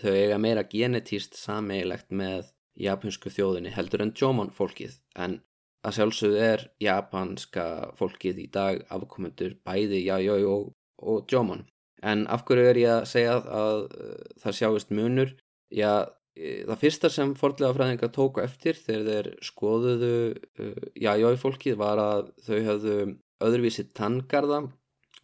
þau 0.00 0.12
eiga 0.14 0.38
meira 0.40 0.64
genetíst 0.70 1.36
sameigilegt 1.40 2.12
með 2.14 2.52
japansku 2.76 3.32
þjóðinni 3.32 3.72
heldur 3.72 4.04
en 4.04 4.12
Jóman 4.16 4.52
fólkið 4.52 4.98
en 5.16 5.40
að 5.86 5.96
sjálfsögðu 5.98 6.42
er 6.44 6.64
japanska 6.82 7.66
fólkið 7.96 8.42
í 8.42 8.46
dag 8.52 8.82
afkomendur 8.92 9.56
bæði 9.64 10.02
Jajoi 10.04 10.42
og, 10.50 10.72
og 11.00 11.32
Jóman. 11.32 11.64
En 12.04 12.26
af 12.28 12.44
hverju 12.44 12.68
er 12.70 12.80
ég 12.80 12.92
að 12.92 13.08
segja 13.08 13.36
að, 13.40 13.86
uh, 13.96 14.16
það 14.42 14.56
sjáist 14.58 14.90
munur? 14.92 15.32
Já, 15.72 15.92
e, 16.36 16.64
það 16.68 16.82
fyrsta 16.82 17.10
sem 17.10 17.32
fordlega 17.38 17.74
fræðingar 17.74 18.12
tóku 18.14 18.42
eftir 18.44 18.76
þegar 18.76 19.06
þeir 19.08 19.30
skoðuðu 19.48 20.12
uh, 20.34 20.74
Jajoi 21.06 21.36
fólkið 21.40 21.78
var 21.80 22.02
að 22.02 22.28
þau 22.44 22.58
höfðu 22.68 22.98
öðruvísi 23.46 23.88
tanngarða 23.96 24.66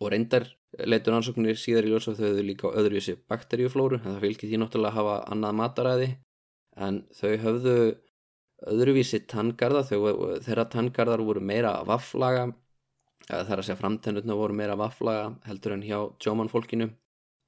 og 0.01 0.11
reyndar 0.13 0.49
leitur 0.89 1.17
ansóknir 1.17 1.59
síðar 1.61 1.87
í 1.87 1.93
ljós 1.93 2.09
og 2.09 2.17
þau 2.17 2.27
höfðu 2.31 2.47
líka 2.49 2.73
öðruvísi 2.73 3.19
bakteríuflóru 3.29 4.01
en 4.01 4.09
það 4.09 4.25
fylgir 4.25 4.51
því 4.51 4.61
náttúrulega 4.63 4.93
að 4.93 4.99
hafa 4.99 5.17
annað 5.35 5.59
mataræði 5.61 6.09
en 6.87 7.03
þau 7.13 7.33
höfðu 7.45 7.77
öðruvísi 8.73 9.23
tanngarða 9.29 9.85
þeirra 9.91 10.67
tanngarðar 10.73 11.25
voru 11.27 11.43
meira 11.45 11.75
vafflaga 11.87 12.49
það 13.29 13.53
er 13.53 13.61
að 13.61 13.67
segja 13.67 13.81
framtennutna 13.81 14.37
voru 14.39 14.57
meira 14.57 14.79
vafflaga 14.79 15.33
heldur 15.47 15.77
en 15.77 15.85
hjá 15.87 15.99
Jóman 16.25 16.51
fólkinu 16.53 16.91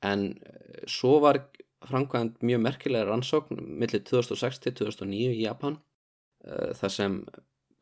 en 0.04 0.26
eh, 0.34 0.84
svo 0.90 1.18
var 1.24 1.40
framkvæmt 1.84 2.44
mjög 2.46 2.62
merkilega 2.64 3.08
rannsókn 3.08 3.58
millir 3.80 4.04
2006-2009 4.08 5.34
í 5.34 5.42
Japan 5.44 5.80
eh, 6.46 6.70
þar 6.78 6.94
sem 6.98 7.18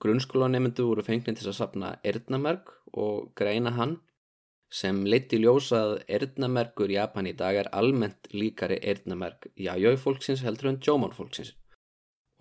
Grunnskólanemendu 0.03 0.89
voru 0.89 1.05
fengnin 1.07 1.37
til 1.39 1.47
að 1.47 1.61
sapna 1.61 1.93
erðnamerk 2.03 2.73
og 2.99 3.31
greina 3.39 3.71
hann 3.77 4.01
sem 4.73 5.03
leiti 5.05 5.39
ljósað 5.39 6.01
erðnamerkur 6.09 6.91
Japan 6.91 7.29
í 7.29 7.35
dag 7.39 7.59
er 7.61 7.69
almennt 7.77 8.31
líkari 8.33 8.81
erðnamerk 8.81 9.51
jájói 9.55 9.95
fólksins 10.01 10.43
heldur 10.47 10.73
en 10.73 10.81
Jóman 10.83 11.15
fólksins 11.15 11.53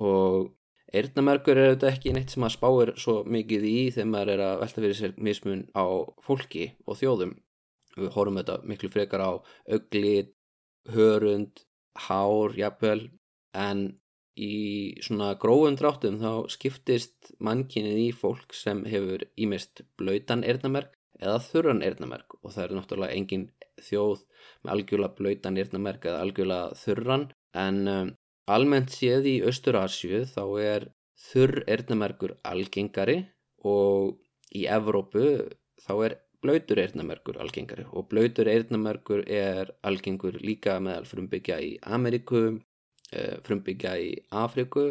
og 0.01 0.49
erðnamerkur 0.95 1.57
er 1.57 1.71
auðvitað 1.71 1.93
ekki 1.93 2.13
neitt 2.15 2.33
sem 2.33 2.45
að 2.45 2.55
spáir 2.57 2.91
svo 2.99 3.21
mikið 3.23 3.65
í 3.67 3.77
þegar 3.95 4.11
maður 4.11 4.33
er 4.33 4.43
að 4.47 4.59
velta 4.63 4.83
fyrir 4.83 4.99
sér 4.99 5.15
mismun 5.27 5.63
á 5.71 5.85
fólki 6.25 6.67
og 6.85 6.99
þjóðum. 6.99 7.33
Við 7.95 8.13
horfum 8.15 8.39
þetta 8.39 8.57
miklu 8.67 8.91
frekar 8.91 9.23
á 9.23 9.31
auglit, 9.71 10.31
hörund, 10.91 11.63
hár, 12.07 12.55
jafnvel. 12.59 13.09
En 13.51 13.83
í 14.39 14.95
svona 15.03 15.33
gróðum 15.39 15.77
dráttum 15.79 16.19
þá 16.21 16.47
skiptist 16.51 17.33
mannkynnið 17.43 17.99
í 18.05 18.09
fólk 18.15 18.55
sem 18.55 18.85
hefur 18.87 19.25
ímest 19.35 19.83
blöytan 19.99 20.45
erðnamerk 20.47 20.95
eða 21.21 21.41
þurran 21.45 21.83
erðnamerk 21.85 22.37
og 22.39 22.53
það 22.53 22.63
er 22.63 22.75
náttúrulega 22.77 23.17
engin 23.17 23.49
þjóð 23.81 24.23
með 24.63 24.73
algjörlega 24.75 25.17
blöytan 25.19 25.59
erðnamerk 25.61 26.07
eða 26.07 26.23
algjörlega 26.25 26.79
þurran. 26.81 27.27
En 27.51 27.79
um, 27.91 28.11
almennt 28.49 28.93
séð 28.93 29.29
í 29.29 29.35
Östurasju 29.47 30.25
þá 30.31 30.43
er 30.63 30.89
þurr 31.29 31.63
erðnamerkur 31.69 32.35
algengari 32.47 33.21
og 33.67 34.17
í 34.57 34.65
Evrópu 34.65 35.27
þá 35.81 35.93
er 36.07 36.17
blöytur 36.41 36.81
erðnamerkur 36.81 37.37
algengari 37.43 37.85
og 37.91 38.09
blöytur 38.09 38.49
erðnamerkur 38.49 39.27
er 39.29 39.69
algengur 39.85 40.39
líka 40.41 40.79
meðal 40.81 41.05
frumbyggja 41.05 41.59
í 41.61 41.75
Amerikum 41.85 42.61
Eh, 43.11 43.39
frumbyggja 43.43 43.97
í 43.99 44.11
Afriku 44.39 44.85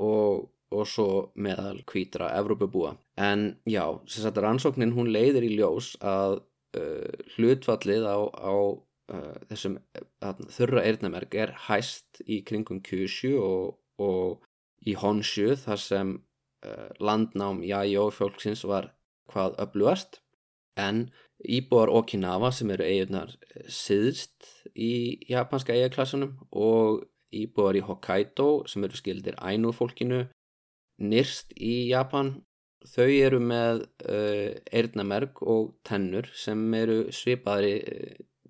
og, 0.00 0.46
og 0.72 0.84
svo 0.88 1.08
meðal 1.36 1.82
kvítra 1.88 2.30
Evrópabúa. 2.38 2.94
En 3.20 3.58
já, 3.68 3.82
sagt, 4.08 4.40
rannsóknin 4.40 4.94
hún 4.96 5.10
leiðir 5.12 5.44
í 5.44 5.50
ljós 5.58 5.90
að 6.00 6.38
uh, 6.80 7.26
hlutfallið 7.34 8.08
á, 8.08 8.18
á 8.24 8.52
uh, 9.12 9.36
þessum 9.50 9.78
uh, 9.98 10.34
þurra 10.54 10.84
eirnamerk 10.86 11.34
er 11.34 11.54
hæst 11.68 12.22
í 12.26 12.42
kringum 12.48 12.80
Kyushu 12.84 13.34
og, 13.42 13.78
og 13.98 14.46
í 14.86 14.96
Honshu 14.98 15.54
þar 15.58 15.84
sem 15.84 16.16
landnám 16.98 17.60
Jæjó 17.62 18.08
fólksins 18.10 18.64
var 18.66 18.88
hvað 19.30 19.52
öflugast. 19.62 20.16
En 20.74 21.04
íbúar 21.38 21.92
Okinawa 21.94 22.50
sem 22.50 22.72
eru 22.74 22.82
eigurnar 22.82 23.30
siðst 23.70 24.48
í 24.74 25.20
japanska 25.30 25.76
eigaklassunum 25.76 26.34
og 26.50 27.04
íbúar 27.34 27.78
í 27.78 27.84
Hokkaido 27.84 28.48
sem 28.66 28.84
eru 28.86 28.98
skildir 28.98 29.38
ænu 29.38 29.70
fólkinu 29.76 30.24
nýrst 30.98 31.54
í 31.54 31.88
Japan 31.92 32.34
þau 32.86 33.08
eru 33.08 33.40
með 33.42 33.84
uh, 34.06 34.54
eirnamerk 34.72 35.42
og 35.42 35.74
tennur 35.86 36.28
sem 36.34 36.62
eru 36.78 37.00
svipaðri 37.14 37.74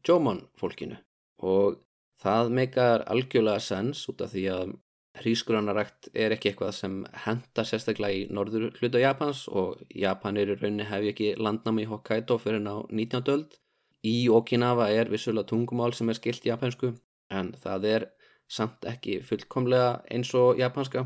Jóman 0.09 0.43
fólkinu 0.61 0.99
og 1.45 1.79
það 2.23 2.53
meikar 2.59 3.05
algjörlega 3.13 3.63
sens 3.63 4.05
út 4.11 4.23
af 4.25 4.33
því 4.33 4.45
að 4.55 4.77
hrísgrunarækt 5.19 6.11
er 6.15 6.35
ekki 6.35 6.53
eitthvað 6.53 6.75
sem 6.77 6.99
henda 7.25 7.65
sérstaklega 7.67 8.21
í 8.21 8.27
norður 8.35 8.69
hluta 8.79 9.03
Japans 9.03 9.45
og 9.49 9.83
Japanir 9.91 10.53
í 10.53 10.59
rauninni 10.59 10.87
hef 10.89 11.09
ekki 11.13 11.33
landnami 11.39 11.85
í 11.85 11.91
Hokkaido 11.91 12.39
fyrir 12.43 12.63
ná 12.63 12.75
19. 12.89 13.23
öld 13.35 13.59
í 14.07 14.17
Okinawa 14.31 14.89
er 14.95 15.11
vissulega 15.11 15.51
tungumál 15.51 15.95
sem 15.97 16.11
er 16.11 16.19
skilt 16.19 16.47
japansku 16.47 16.93
en 17.35 17.53
það 17.63 17.89
er 17.95 18.07
samt 18.49 18.87
ekki 18.89 19.19
fullkomlega 19.27 19.99
eins 20.15 20.31
og 20.39 20.61
japanska 20.63 21.05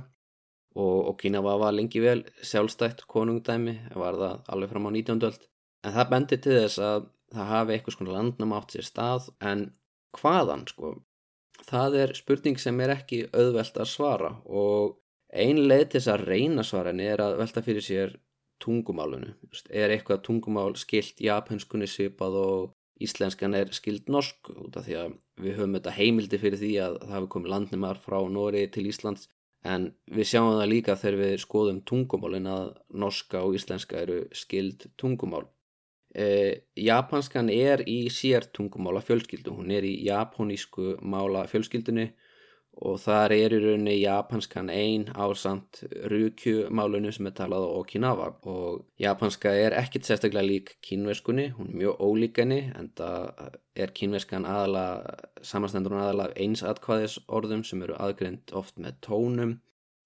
og 0.77 1.09
Okinawa 1.15 1.57
var 1.61 1.75
lengi 1.77 2.01
vel 2.05 2.23
sjálfstætt 2.45 3.07
konungdæmi 3.09 3.75
var 3.97 4.21
það 4.21 4.53
alveg 4.55 4.73
fram 4.73 4.89
á 4.89 4.91
19. 4.93 5.25
öld 5.29 5.49
en 5.83 5.97
það 5.97 6.13
bendir 6.13 6.43
til 6.45 6.59
þess 6.61 6.85
að 6.85 7.09
það 7.33 7.53
hafi 7.53 7.75
eitthvað 7.75 7.97
svona 7.97 8.17
landnum 8.17 8.57
átt 8.57 8.75
sér 8.75 8.89
stað 8.89 9.31
en 9.53 9.65
hvaðan 10.19 10.67
sko? 10.71 10.97
Það 11.63 11.97
er 12.03 12.15
spurning 12.19 12.59
sem 12.59 12.81
er 12.83 12.95
ekki 12.97 13.23
auðvelt 13.31 13.79
að 13.79 13.91
svara 13.93 14.35
og 14.49 14.99
ein 15.33 15.63
leið 15.69 15.87
til 15.87 16.01
þess 16.01 16.13
að 16.13 16.27
reyna 16.29 16.65
svarani 16.67 17.09
er 17.09 17.23
að 17.25 17.39
velta 17.41 17.63
fyrir 17.65 17.85
sér 17.87 18.15
tungumálunu 18.63 19.33
er 19.71 19.93
eitthvað 19.95 20.25
tungumál 20.27 20.73
skilt 20.79 21.21
japanskunni 21.23 21.89
svipað 21.91 22.39
og 22.43 22.65
íslenskan 23.03 23.57
er 23.59 23.73
skild 23.75 24.11
norsk 24.13 24.53
út 24.55 24.77
af 24.79 24.87
því 24.87 24.99
að 25.01 25.15
við 25.43 25.57
höfum 25.59 25.77
þetta 25.79 25.95
heimildi 25.97 26.41
fyrir 26.43 26.61
því 26.61 26.73
að 26.85 26.99
það 27.01 27.15
hefur 27.17 27.31
komið 27.35 27.55
landnumar 27.55 28.03
frá 28.03 28.19
Nóri 28.31 28.67
til 28.75 28.87
Íslands 28.91 29.29
en 29.67 29.89
við 30.11 30.29
sjáum 30.33 30.53
það 30.59 30.71
líka 30.73 30.99
þegar 30.99 31.19
við 31.23 31.35
skoðum 31.45 31.81
tungumálin 31.89 32.49
að 32.51 32.69
norska 33.05 33.43
og 33.47 33.57
íslenska 33.59 34.01
eru 34.03 34.23
skild 34.35 34.89
tungumál. 34.99 35.47
E, 36.13 36.25
japanskan 36.77 37.49
er 37.49 37.83
í 37.89 38.05
sér 38.13 38.45
tungumála 38.53 39.01
fjölskyldu, 39.01 39.55
hún 39.57 39.73
er 39.73 39.87
í 39.89 39.95
japonísku 40.05 40.99
mála 41.01 41.47
fjölskyldunni 41.49 42.11
og 42.81 42.99
þar 43.01 43.33
er 43.37 43.53
í 43.53 43.61
rauninni 43.61 43.95
japanskan 44.01 44.71
einn 44.73 45.05
ásamt 45.13 45.83
rukjumálunum 46.09 47.13
sem 47.13 47.29
er 47.29 47.35
talað 47.37 47.67
á 47.69 47.71
Okinawa. 47.81 48.29
Og 48.49 48.85
japanska 49.01 49.53
er 49.53 49.77
ekkit 49.77 50.09
sérstaklega 50.09 50.47
lík 50.47 50.77
kínverskunni, 50.85 51.51
hún 51.57 51.73
er 51.73 51.81
mjög 51.83 52.01
ólík 52.01 52.41
henni 52.41 52.63
en 52.77 52.89
það 52.97 53.59
er 53.77 53.93
kínverskan 53.97 54.49
aðala, 54.49 54.87
samastendur 55.45 55.97
hún 55.97 56.05
aðala 56.05 56.31
einsatkvæðis 56.37 57.19
orðum 57.29 57.65
sem 57.65 57.85
eru 57.85 57.97
aðgrind 58.01 58.57
oft 58.57 58.81
með 58.81 59.01
tónum 59.05 59.59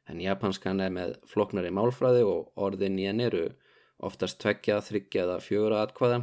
en 0.06 0.22
japanskan 0.22 0.82
er 0.82 0.92
með 0.94 1.16
floknari 1.30 1.70
málfræði 1.74 2.26
og 2.26 2.50
orðin 2.66 2.98
í 2.98 3.06
henni 3.08 3.26
eru 3.30 3.46
oftast 4.04 4.40
tveggja, 4.42 4.80
þryggja 4.84 5.24
eða 5.24 5.38
fjögur 5.44 5.76
atkvæða. 5.80 6.22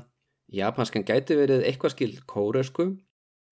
Japanskan 0.53 1.05
gæti 1.07 1.37
verið 1.39 1.65
eitthvað 1.67 1.95
skild 1.95 2.19
kóresku 2.29 2.89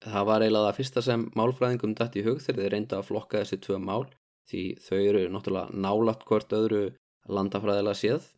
það 0.02 0.28
var 0.28 0.44
eiginlega 0.44 0.68
það 0.68 0.78
fyrsta 0.80 1.04
sem 1.06 1.24
málfræðingum 1.38 1.96
dætt 1.98 2.18
í 2.20 2.26
hug 2.26 2.42
þegar 2.42 2.62
þeir 2.64 2.74
reynda 2.76 3.00
að 3.00 3.08
flokka 3.10 3.42
þessi 3.42 3.62
tvö 3.64 3.80
mál 3.82 4.04
því 4.52 4.64
þau 4.84 5.00
eru 5.00 5.24
náttúrulega 5.32 5.82
nálat 5.86 6.26
hvort 6.28 6.54
öðru 6.58 6.84
landafræðilega 7.32 7.98
séð 7.98 8.30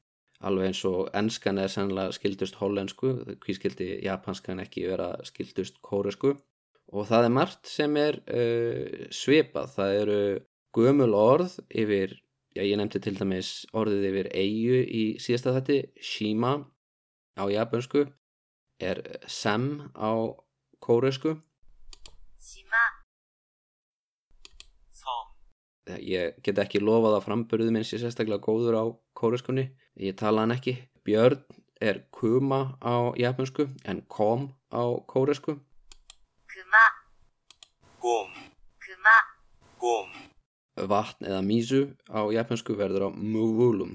alveg 0.43 0.69
eins 0.69 0.81
og 0.87 1.11
ennskan 1.15 1.59
er 1.63 1.71
sennilega 1.71 2.15
skildust 2.15 2.57
hollensku 2.59 3.13
hví 3.43 3.55
skildi 3.57 3.89
japanskan 4.05 4.61
ekki 4.63 4.85
vera 4.91 5.13
skildust 5.27 5.79
kóresku 5.85 6.35
og 6.93 7.07
það 7.09 7.27
er 7.27 7.33
margt 7.37 7.69
sem 7.69 7.95
er 7.99 8.19
uh, 8.27 9.07
svipað. 9.13 9.71
Það 9.77 9.95
eru 10.01 10.19
gömul 10.75 11.13
orð 11.17 11.57
yfir, 11.69 12.17
já, 12.55 12.63
ég 12.63 12.77
nefndi 12.79 13.01
til 13.03 13.15
dæmis 13.17 13.51
orðið 13.73 14.07
yfir 14.09 14.29
eigu 14.33 14.79
í 14.83 15.03
síðasta 15.21 15.55
þetti, 15.57 15.79
shima 16.01 16.53
á 17.37 17.43
japansku 17.49 18.05
er 18.83 19.01
sem 19.27 19.67
á 19.97 20.11
kóresku 20.83 21.35
shima. 22.43 22.83
Som. 24.93 25.33
Ég 25.99 26.39
get 26.45 26.61
ekki 26.61 26.81
lofað 26.83 27.17
að 27.17 27.25
framburðu 27.27 27.73
minn 27.73 27.87
sé 27.87 27.99
sérstaklega 28.01 28.43
góður 28.43 28.79
á 28.79 28.85
kóreskunni 29.17 29.69
ég 29.99 30.17
tala 30.19 30.43
hann 30.43 30.55
ekki. 30.55 30.77
Björn 31.03 31.43
er 31.83 32.05
kuma 32.15 32.77
á 32.79 33.11
japansku 33.19 33.67
en 33.85 34.03
kom 34.07 34.51
á 34.71 34.83
kóresku 35.09 35.57
kuma. 36.53 36.85
Gom. 37.99 38.31
Kuma. 38.83 39.17
Gom. 39.79 40.22
Vatn 40.73 41.27
eða 41.29 41.41
mizu 41.45 41.83
á 42.09 42.25
japansku 42.33 42.73
verður 42.77 43.07
á 43.07 43.09
muvulum. 43.13 43.93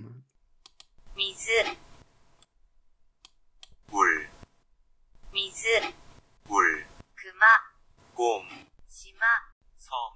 Mizu. 1.19 1.59
Ul. 3.91 4.15
Mizu. 5.35 5.81
Ul. 6.49 6.71
Kuma. 7.19 7.53
Góm. 8.15 8.47
Shima. 8.87 9.33
Som. 9.83 10.15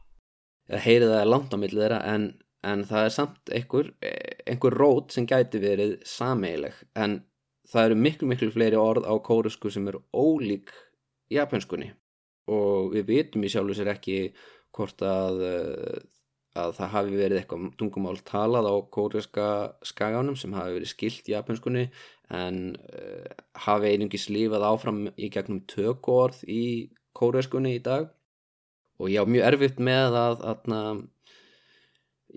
Það 0.71 0.87
heyrið 0.87 1.13
það 1.15 1.25
er 1.25 1.33
langt 1.35 1.55
á 1.55 1.59
millið 1.59 1.83
þeirra 1.83 2.01
en, 2.15 2.29
en 2.63 2.87
það 2.87 3.09
er 3.09 3.17
samt 3.19 3.53
einhver, 3.59 3.91
einhver 4.47 4.79
rót 4.79 5.17
sem 5.17 5.27
gæti 5.27 5.59
verið 5.63 5.99
sameileg 6.07 6.79
en 6.95 7.19
það 7.73 7.89
eru 7.89 8.01
miklu 8.07 8.31
miklu 8.31 8.53
fleiri 8.55 8.79
orð 8.79 9.11
á 9.11 9.15
kórusku 9.19 9.71
sem 9.71 9.87
eru 9.91 10.05
ólík 10.15 10.71
japanskunni 11.33 11.91
og 12.53 12.95
við 12.95 13.09
vitum 13.11 13.45
í 13.47 13.51
sjálf 13.51 13.75
og 13.75 13.79
sér 13.79 13.93
ekki 13.95 14.19
hvort 14.75 15.03
að 15.07 15.43
eh, 15.47 16.03
að 16.59 16.75
það 16.77 16.91
hafi 16.95 17.15
verið 17.17 17.39
eitthvað 17.41 17.69
tungumál 17.81 18.19
talað 18.29 18.69
á 18.69 18.75
kóreska 18.93 19.47
skagánum 19.89 20.37
sem 20.37 20.53
hafi 20.57 20.77
verið 20.77 20.91
skilt 20.91 21.31
japanskunni 21.33 21.87
en 22.33 22.59
uh, 22.77 23.31
hafi 23.67 23.93
einungis 23.93 24.29
lífað 24.33 24.67
áfram 24.69 25.07
í 25.17 25.31
gegnum 25.33 25.63
tökuorð 25.71 26.43
í 26.49 26.65
kóreskunni 27.17 27.77
í 27.79 27.83
dag. 27.85 28.11
Og 29.01 29.11
ég 29.13 29.25
á 29.25 29.27
mjög 29.27 29.49
erfitt 29.49 29.81
með 29.83 30.19
að, 30.21 30.45
að 30.53 31.01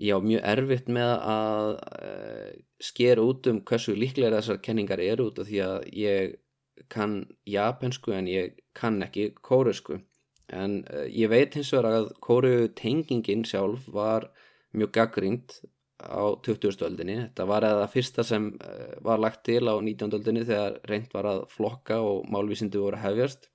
ég 0.00 0.16
á 0.16 0.20
mjög 0.24 0.48
erfitt 0.54 0.90
með 0.92 1.12
að 1.36 1.70
uh, 1.76 2.50
skera 2.80 3.24
út 3.24 3.52
um 3.52 3.62
hversu 3.68 3.96
líklega 3.96 4.40
þessar 4.40 4.64
kenningar 4.64 5.04
eru 5.04 5.30
út 5.30 5.40
af 5.44 5.48
því 5.50 5.62
að 5.66 5.78
ég 5.96 6.36
kann 6.92 7.22
japansku 7.48 8.12
en 8.16 8.28
ég 8.28 8.60
kann 8.76 9.00
ekki 9.04 9.30
kóresku 9.44 10.00
en 10.52 10.82
uh, 10.92 11.06
ég 11.10 11.30
veit 11.32 11.54
hins 11.56 11.72
vegar 11.74 11.90
að 11.90 12.10
kóru 12.22 12.68
tengingin 12.78 13.44
sjálf 13.46 13.88
var 13.92 14.30
mjög 14.76 14.92
gaggrínt 14.94 15.58
á 15.96 16.36
20. 16.44 16.76
öldinni 16.86 17.16
þetta 17.22 17.46
var 17.48 17.64
eða 17.64 17.88
fyrsta 17.90 18.24
sem 18.26 18.52
uh, 18.60 18.94
var 19.04 19.22
lagt 19.22 19.44
til 19.48 19.64
á 19.66 19.74
19. 19.74 20.12
öldinni 20.18 20.44
þegar 20.46 20.78
reynd 20.90 21.10
var 21.14 21.30
að 21.32 21.44
flokka 21.54 22.00
og 22.04 22.28
málvísindi 22.30 22.82
voru 22.82 23.00
hefjast 23.00 23.48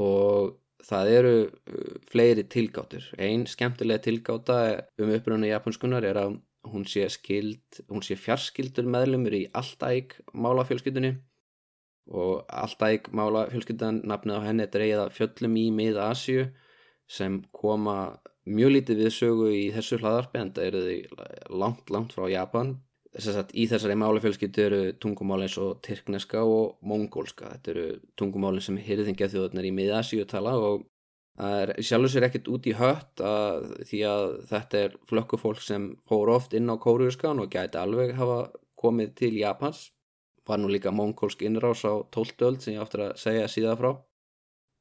og 0.00 0.56
það 0.86 1.14
eru 1.14 1.34
uh, 1.46 1.96
fleiri 2.10 2.46
tilgáttur. 2.48 3.10
Einn 3.20 3.46
skemmtilega 3.46 4.06
tilgáta 4.06 4.60
um 4.98 5.12
uppröðinu 5.12 5.52
japanskunar 5.52 6.06
er 6.08 6.22
að 6.24 6.38
hún 6.70 6.84
sé 6.88 7.06
skild, 7.12 7.62
hún 7.88 8.04
sé 8.04 8.16
fjarskildur 8.20 8.88
meðlumur 8.88 9.36
í 9.36 9.46
Altæk 9.56 10.18
málafjölskyldunni 10.36 11.14
og 12.08 12.44
Altæk 12.48 13.10
málafjölskyldan 13.14 14.02
nafnið 14.08 14.40
á 14.40 14.46
henni 14.48 14.66
dreigið 14.70 15.04
af 15.04 15.16
fjöllum 15.16 15.56
í 15.60 15.66
mið-Asju 15.74 16.46
sem 17.10 17.40
koma 17.54 17.96
mjög 18.50 18.76
lítið 18.76 19.02
við 19.04 19.12
sögu 19.14 19.50
í 19.54 19.64
þessu 19.74 19.98
hlaðarpi 20.00 20.40
en 20.40 20.52
það 20.54 20.68
eru 20.68 20.84
þau 20.86 21.58
langt, 21.62 21.90
langt 21.90 22.14
frá 22.16 22.28
Japan. 22.30 22.78
Þess 23.10 23.40
að 23.40 23.52
í 23.58 23.66
þessari 23.70 23.96
málafjölskyldu 23.98 24.62
eru 24.64 24.80
tungumál 25.02 25.40
eins 25.42 25.56
og 25.58 25.80
tyrkneska 25.86 26.44
og 26.46 26.78
mongólska. 26.86 27.50
Þetta 27.56 27.72
eru 27.72 27.86
tungumálin 28.18 28.62
sem 28.62 28.78
hyrðingja 28.78 29.30
þjóðarnar 29.32 29.66
í 29.66 29.74
mið-Asju 29.74 30.26
tala 30.30 30.54
og 30.58 30.84
það 31.40 31.56
er 31.62 31.72
sjálfur 31.88 32.12
sér 32.14 32.26
ekkert 32.28 32.50
út 32.54 32.68
í 32.70 32.74
hött 32.78 33.22
að, 33.24 33.70
því 33.90 34.02
að 34.06 34.26
þetta 34.50 34.84
er 34.84 34.98
flökkufólk 35.10 35.62
sem 35.64 35.88
fór 36.10 36.30
oft 36.36 36.54
inn 36.54 36.70
á 36.70 36.76
kóruðskan 36.78 37.42
og 37.42 37.50
gæti 37.50 37.80
alveg 37.80 38.14
hafa 38.18 38.44
komið 38.80 39.16
til 39.18 39.34
Japans. 39.40 39.88
Var 40.50 40.58
nú 40.58 40.70
líka 40.72 40.90
mongólsk 40.90 41.44
innrás 41.46 41.84
á 41.86 42.02
12. 42.10 42.46
öld 42.48 42.62
sem 42.64 42.74
ég 42.74 42.82
áttur 42.82 43.04
að 43.06 43.18
segja 43.22 43.50
síðan 43.50 43.78
frá. 43.78 43.90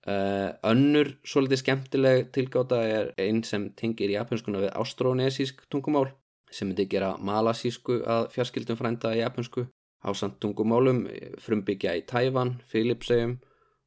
Uh, 0.09 0.49
önnur 0.65 1.11
svolítið 1.27 1.59
skemmtileg 1.61 2.29
tilgáta 2.33 2.79
er 2.87 3.11
einn 3.19 3.43
sem 3.43 3.67
tengir 3.77 4.09
japanskuna 4.13 4.63
við 4.63 4.71
ástrónesísk 4.79 5.65
tungumál 5.69 6.07
sem 6.49 6.69
myndi 6.69 6.87
gera 6.89 7.17
malasísku 7.19 7.99
að 8.07 8.29
fjarskildum 8.33 8.79
frænda 8.79 9.11
japansku 9.17 9.67
ásand 10.07 10.39
tungumálum 10.39 11.03
frumbyggja 11.43 11.97
í 11.99 12.05
Tævan, 12.07 12.55
Filipsegjum 12.71 13.35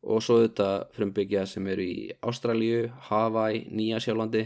og 0.02 0.22
svo 0.24 0.42
þetta 0.42 0.68
frumbyggja 0.96 1.46
sem 1.48 1.66
eru 1.72 1.86
í 1.86 2.10
Ástralíu, 2.20 2.90
Hawaii, 3.08 3.64
Nýjasjálandi 3.72 4.44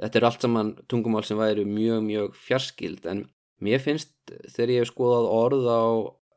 þetta 0.00 0.18
er 0.18 0.28
allt 0.28 0.44
saman 0.44 0.74
tungumál 0.90 1.24
sem 1.24 1.38
væri 1.38 1.64
mjög 1.68 2.04
mjög 2.06 2.38
fjarskild 2.48 3.06
en 3.12 3.26
mér 3.62 3.82
finnst 3.84 4.12
þegar 4.52 4.72
ég 4.74 4.84
hef 4.84 4.92
skoðað 4.92 5.30
orð 5.36 5.68
á, 5.70 5.82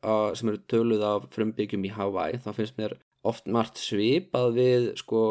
á 0.03 0.35
sem 0.37 0.51
eru 0.51 0.61
töluð 0.71 1.05
af 1.05 1.29
frumbyggjum 1.35 1.85
í 1.87 1.93
Hawaii 1.95 2.41
þá 2.43 2.51
finnst 2.57 2.77
mér 2.79 2.97
oft 3.29 3.47
margt 3.51 3.79
svipað 3.81 4.53
við 4.57 4.89
sko 4.99 5.23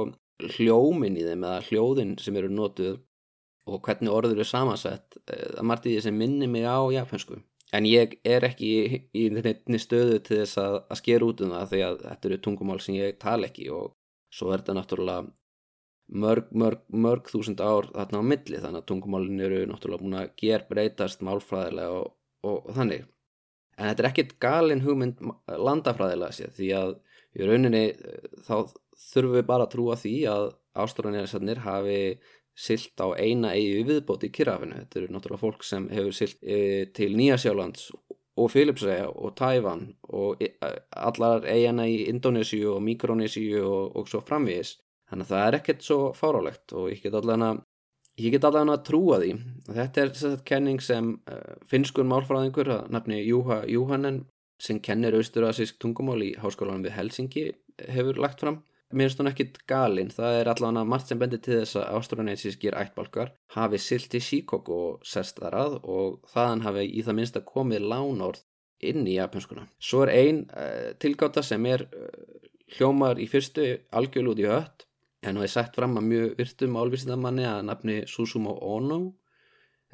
hljómin 0.57 1.18
í 1.18 1.26
þeim 1.26 1.44
eða 1.48 1.62
hljóðin 1.68 2.16
sem 2.22 2.37
eru 2.38 2.50
notuð 2.52 2.98
og 3.68 3.83
hvernig 3.85 4.12
orður 4.12 4.38
eru 4.38 4.48
samansett. 4.48 5.18
Það 5.28 5.40
er 5.61 5.66
margt 5.70 5.87
í 5.88 5.94
því 5.94 6.04
sem 6.07 6.16
minni 6.16 6.48
mig 6.48 6.64
á 6.68 6.78
japansku 6.94 7.40
en 7.76 7.88
ég 7.88 8.16
er 8.24 8.46
ekki 8.48 8.68
í, 8.68 9.00
í 9.12 9.24
nefni 9.33 9.81
stöðu 9.81 10.20
til 10.24 10.40
þess 10.42 10.61
að, 10.62 10.78
að 10.88 11.00
sker 11.02 11.24
út 11.26 11.42
um 11.44 11.52
það 11.52 11.72
því 11.72 11.83
að 11.88 11.98
þetta 12.04 12.31
eru 12.31 12.38
tungumál 12.44 12.78
sem 12.81 12.96
ég 12.96 13.18
tala 13.20 13.50
ekki 13.50 13.68
og 13.74 13.90
svo 14.33 14.52
er 14.52 14.62
þetta 14.62 14.76
náttúrulega 14.78 15.26
mörg, 16.22 16.48
mörg, 16.62 16.85
mörg 16.88 17.28
þúsund 17.28 17.61
ár 17.61 17.90
þarna 17.92 18.22
á 18.24 18.31
milli 18.31 18.62
þannig 18.62 18.83
að 18.83 18.88
tungumálin 18.88 19.44
eru 19.44 19.61
náttúrulega 19.68 20.04
búin 20.04 20.18
að 20.22 20.33
ger 20.40 20.64
breytast 20.70 21.24
málfræðilega 21.26 22.00
og, 22.00 22.14
og 22.48 22.70
þannig 22.76 23.04
en 23.78 23.90
þetta 23.90 24.04
er 24.04 24.10
ekkit 24.10 24.34
galin 24.42 24.82
hugmynd 24.84 25.20
landafræðilega 25.46 26.34
sér 26.34 26.54
því 26.56 26.70
að 26.78 26.94
í 27.38 27.46
rauninni 27.46 27.84
þá 28.46 28.54
þurfum 29.08 29.36
við 29.36 29.46
bara 29.48 29.68
að 29.68 29.72
trúa 29.76 29.96
því 29.98 30.14
að 30.32 30.48
ástrónæðisarnir 30.78 31.62
hafi 31.64 32.00
silt 32.58 32.98
á 32.98 33.14
eina 33.14 33.52
eigi 33.54 33.84
viðbót 33.86 34.26
í 34.26 34.32
Kirrafinu. 34.34 34.80
Þetta 34.82 35.00
eru 35.00 35.12
náttúrulega 35.14 35.42
fólk 35.44 35.64
sem 35.66 35.86
hefur 35.94 36.16
silt 36.16 36.40
e, 36.42 36.88
til 36.94 37.12
Nýjasjálands 37.18 37.88
og 38.38 38.50
Filipsæja 38.50 39.06
og 39.10 39.36
Tævan 39.38 39.84
og 40.10 40.42
e, 40.42 40.50
allar 40.90 41.46
eigana 41.46 41.86
í 41.86 42.00
Indonésiu 42.10 42.74
og 42.74 42.82
Mikronésiu 42.86 43.62
og, 43.62 43.96
og 43.98 44.10
svo 44.10 44.22
framvís. 44.26 44.74
Þannig 45.08 45.28
að 45.28 45.34
það 45.34 45.46
er 45.46 45.58
ekkert 45.60 45.86
svo 45.86 46.00
fárálegt 46.18 46.74
og 46.76 46.90
ég 46.92 47.04
get 47.04 47.14
allavega 47.14 47.54
ég 48.18 48.35
get 48.35 48.46
allavega 48.46 48.76
að 48.76 48.87
trúa 48.88 49.20
því. 49.22 49.35
Þetta 49.68 50.02
er 50.02 50.11
þess 50.14 50.28
að 50.28 50.40
kenning 50.48 50.83
sem 50.85 51.12
uh, 51.31 51.54
finnskur 51.70 52.09
málfræðingur 52.09 52.72
að 52.74 52.90
nafni 52.94 53.20
Júha 53.22 53.62
Júhannen 53.70 54.24
sem 54.62 54.81
kennir 54.83 55.14
austurasísk 55.14 55.78
tungumál 55.83 56.20
í 56.26 56.33
háskólanum 56.42 56.83
við 56.87 56.96
Helsingi 56.96 57.44
hefur 57.87 58.18
lagt 58.18 58.42
fram. 58.42 58.62
Mér 58.88 59.11
finnst 59.11 59.20
hún 59.20 59.28
ekkit 59.28 59.59
galinn, 59.68 60.09
það 60.09 60.38
er 60.38 60.48
allavega 60.48 60.88
margt 60.88 61.11
sem 61.11 61.18
bendir 61.20 61.42
til 61.44 61.59
þess 61.59 61.76
að 61.76 61.98
ástrunætsískir 61.98 62.76
ættbalkar 62.81 63.35
hafi 63.52 63.81
silt 63.85 64.16
í 64.16 64.20
Síkok 64.24 64.70
og 64.72 65.02
sest 65.04 65.42
þar 65.42 65.59
að 65.61 65.76
og 65.83 66.16
þaðan 66.33 66.64
hafi 66.64 66.87
í 66.88 67.04
það 67.04 67.18
minnst 67.18 67.37
að 67.37 67.50
komið 67.52 67.85
lánord 67.92 68.40
inn 68.81 69.04
í 69.04 69.18
japanskuna. 69.18 69.66
Svo 69.76 70.07
er 70.07 70.14
ein 70.14 70.40
uh, 70.48 70.94
tilgáta 71.02 71.44
sem 71.44 71.68
er 71.68 71.85
uh, 71.85 72.09
hljómar 72.78 73.20
í 73.20 73.28
fyrstu 73.28 73.74
algjörl 73.92 74.33
út 74.33 74.40
í 74.40 74.48
hött 74.48 74.88
en 75.22 75.37
hún 75.37 75.46
er 75.46 75.52
sett 75.52 75.74
fram 75.74 75.96
að 75.98 76.09
mjög 76.12 76.37
virtum 76.38 76.78
álvísindamanni 76.78 77.46
að 77.48 77.64
nafni 77.70 77.98
Susumu 78.07 78.54
Ono, 78.74 79.00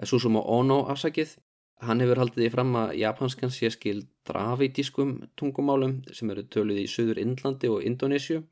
Susumu 0.04 0.42
Ono 0.58 0.84
afsakið 0.92 1.36
Hann 1.82 2.00
hefur 2.00 2.20
haldið 2.22 2.46
í 2.46 2.50
fram 2.54 2.76
að 2.78 2.92
japanskan 3.00 3.52
sé 3.52 3.68
skild 3.74 4.06
dravítískum 4.28 5.14
tungumálum 5.36 5.96
sem 6.16 6.30
eru 6.32 6.44
töluð 6.56 6.84
í 6.84 6.90
Suður 6.90 7.20
Indlandi 7.20 7.70
og 7.72 7.82
Indonésiu 7.88 8.42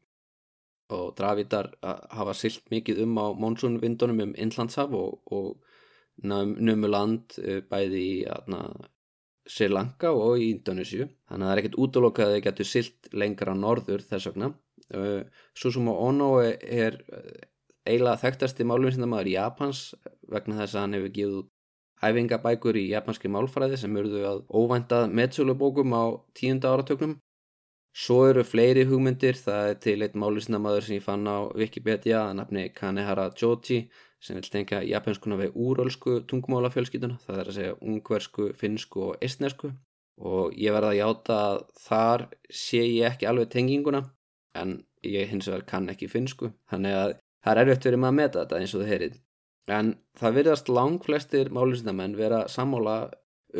og 0.92 1.12
dravítar 1.16 1.70
hafa 1.82 2.34
silt 2.36 2.66
mikið 2.74 3.04
um 3.06 3.20
á 3.22 3.26
monsunvindunum 3.44 4.24
um 4.26 4.34
Indlandshaf 4.44 4.92
og, 4.98 5.22
og 5.32 5.62
nömu 6.26 6.90
land 6.90 7.38
bæði 7.70 8.02
í 8.02 8.18
atna, 8.28 8.66
Sri 9.48 9.70
Lanka 9.70 10.12
og 10.12 10.42
í 10.42 10.50
Indonésiu. 10.52 11.08
Þannig 11.30 11.46
að 11.46 11.48
það 11.48 11.54
er 11.54 11.62
ekkert 11.62 11.80
útlokkað 11.86 12.26
að 12.26 12.34
þau 12.34 12.44
getur 12.48 12.68
silt 12.68 13.08
lengra 13.14 13.54
norður 13.56 14.04
þess 14.10 14.28
vegna. 14.28 14.52
Susumu 15.58 15.96
Ono 16.08 16.30
er 16.42 16.98
eiginlega 17.86 18.20
þekktasti 18.22 18.66
málvinsindamæður 18.68 19.32
Japans 19.32 19.82
vegna 20.30 20.60
þess 20.60 20.76
að 20.76 20.84
hann 20.84 20.96
hefur 20.98 21.14
gefið 21.18 21.42
æfingabækur 22.02 22.78
í 22.78 22.88
japanski 22.90 23.30
málfræði 23.30 23.78
sem 23.78 23.98
urðu 23.98 24.24
að 24.26 24.40
óvæntað 24.50 25.12
metsölubókum 25.18 25.94
á 25.94 26.04
tíunda 26.38 26.72
áratöknum 26.74 27.18
Svo 27.92 28.22
eru 28.24 28.40
fleiri 28.40 28.86
hugmyndir, 28.88 29.36
það 29.36 29.66
er 29.70 29.74
til 29.84 29.98
eitt 30.00 30.14
málisnamaður 30.16 30.84
sem 30.86 30.96
ég 30.96 31.04
fann 31.04 31.26
á 31.28 31.44
Wikipedia 31.52 32.22
að 32.22 32.38
nafni 32.38 32.62
Kanehara 32.72 33.26
Joji 33.36 33.82
sem 34.22 34.38
vil 34.38 34.48
tengja 34.54 34.78
japanskuna 34.88 35.36
við 35.36 35.58
úrölsku 35.60 36.22
tungumálafjölskytuna, 36.30 37.18
það 37.26 37.40
er 37.42 37.50
að 37.50 37.58
segja 37.58 37.74
ungversku, 37.82 38.48
finnsku 38.56 39.04
og 39.10 39.26
estnesku 39.26 39.74
og 40.24 40.56
ég 40.56 40.72
verða 40.72 40.94
að 40.94 41.00
játa 41.02 41.38
að 41.50 41.60
þar 41.84 42.26
sé 42.62 42.80
ég 42.80 43.10
ekki 43.10 43.28
alveg 43.28 43.52
tenginguna 43.52 44.02
en 44.58 44.78
ég 45.06 45.30
hins 45.30 45.48
vegar 45.50 45.66
kann 45.68 45.90
ekki 45.92 46.10
finnsku 46.10 46.52
þannig 46.70 46.96
að 46.98 47.14
það 47.42 47.52
er 47.52 47.62
erfitt 47.64 47.88
verið 47.88 48.02
maður 48.02 48.12
að 48.12 48.20
meta 48.20 48.42
þetta 48.42 48.60
eins 48.60 48.74
og 48.74 48.82
það 48.82 48.92
heyrið 48.94 49.18
en 49.76 49.92
það 50.18 50.38
virðast 50.38 50.72
langflestir 50.72 51.52
málisnamenn 51.54 52.16
vera 52.18 52.46
sammála 52.50 52.96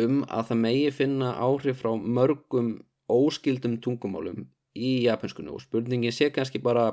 um 0.03 0.23
að 0.29 0.49
það 0.51 0.63
megi 0.65 0.91
finna 0.97 1.35
áhrif 1.39 1.83
frá 1.83 1.93
mörgum 1.97 2.75
óskildum 3.13 3.79
tungumálum 3.85 4.47
í 4.79 4.93
japanskunni 5.07 5.53
og 5.53 5.63
spurningin 5.63 6.15
sé 6.15 6.31
kannski 6.33 6.63
bara 6.63 6.87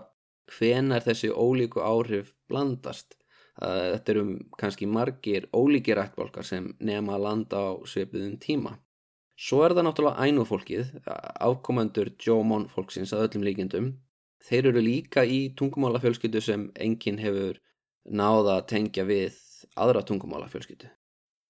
hvenar 0.58 1.04
þessi 1.06 1.30
ólíku 1.32 1.82
áhrif 1.86 2.34
blandast. 2.50 3.16
Þetta 3.60 4.14
eru 4.14 4.26
kannski 4.60 4.88
margir 4.88 5.48
ólíkir 5.56 6.00
ættbálkar 6.00 6.48
sem 6.48 6.72
nema 6.80 7.18
að 7.18 7.26
landa 7.26 7.60
á 7.60 7.72
svipuðum 7.88 8.38
tíma. 8.40 8.78
Svo 9.40 9.62
er 9.64 9.72
það 9.72 9.86
náttúrulega 9.88 10.28
ænu 10.28 10.44
fólkið, 10.48 10.90
afkomendur 11.48 12.12
Jómon 12.20 12.68
fólksins 12.68 13.14
að 13.16 13.30
öllum 13.30 13.46
líkindum. 13.48 13.90
Þeir 14.44 14.72
eru 14.74 14.82
líka 14.84 15.24
í 15.24 15.40
tungumálafjölskyldu 15.60 16.42
sem 16.44 16.66
enginn 16.76 17.20
hefur 17.24 17.60
náða 18.04 18.58
að 18.60 18.68
tengja 18.74 19.06
við 19.08 19.38
aðra 19.80 20.04
tungumálafjölskyldu. 20.08 20.90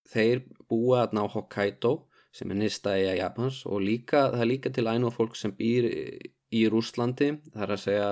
Þeir 0.09 0.43
búa 0.69 1.03
að 1.05 1.15
ná 1.17 1.23
Hokkaido 1.33 1.95
sem 2.33 2.51
er 2.53 2.59
nýsta 2.61 2.93
eiga 2.93 3.15
Japans 3.17 3.63
og 3.65 3.81
líka, 3.81 4.27
það 4.33 4.43
er 4.43 4.51
líka 4.51 4.71
til 4.73 4.85
ænu 4.89 5.09
fólk 5.13 5.37
sem 5.37 5.53
býr 5.57 5.87
í 5.89 6.65
Rússlandi, 6.69 7.31
það 7.53 7.65
er 7.65 7.73
að 7.73 7.83
segja 7.83 8.09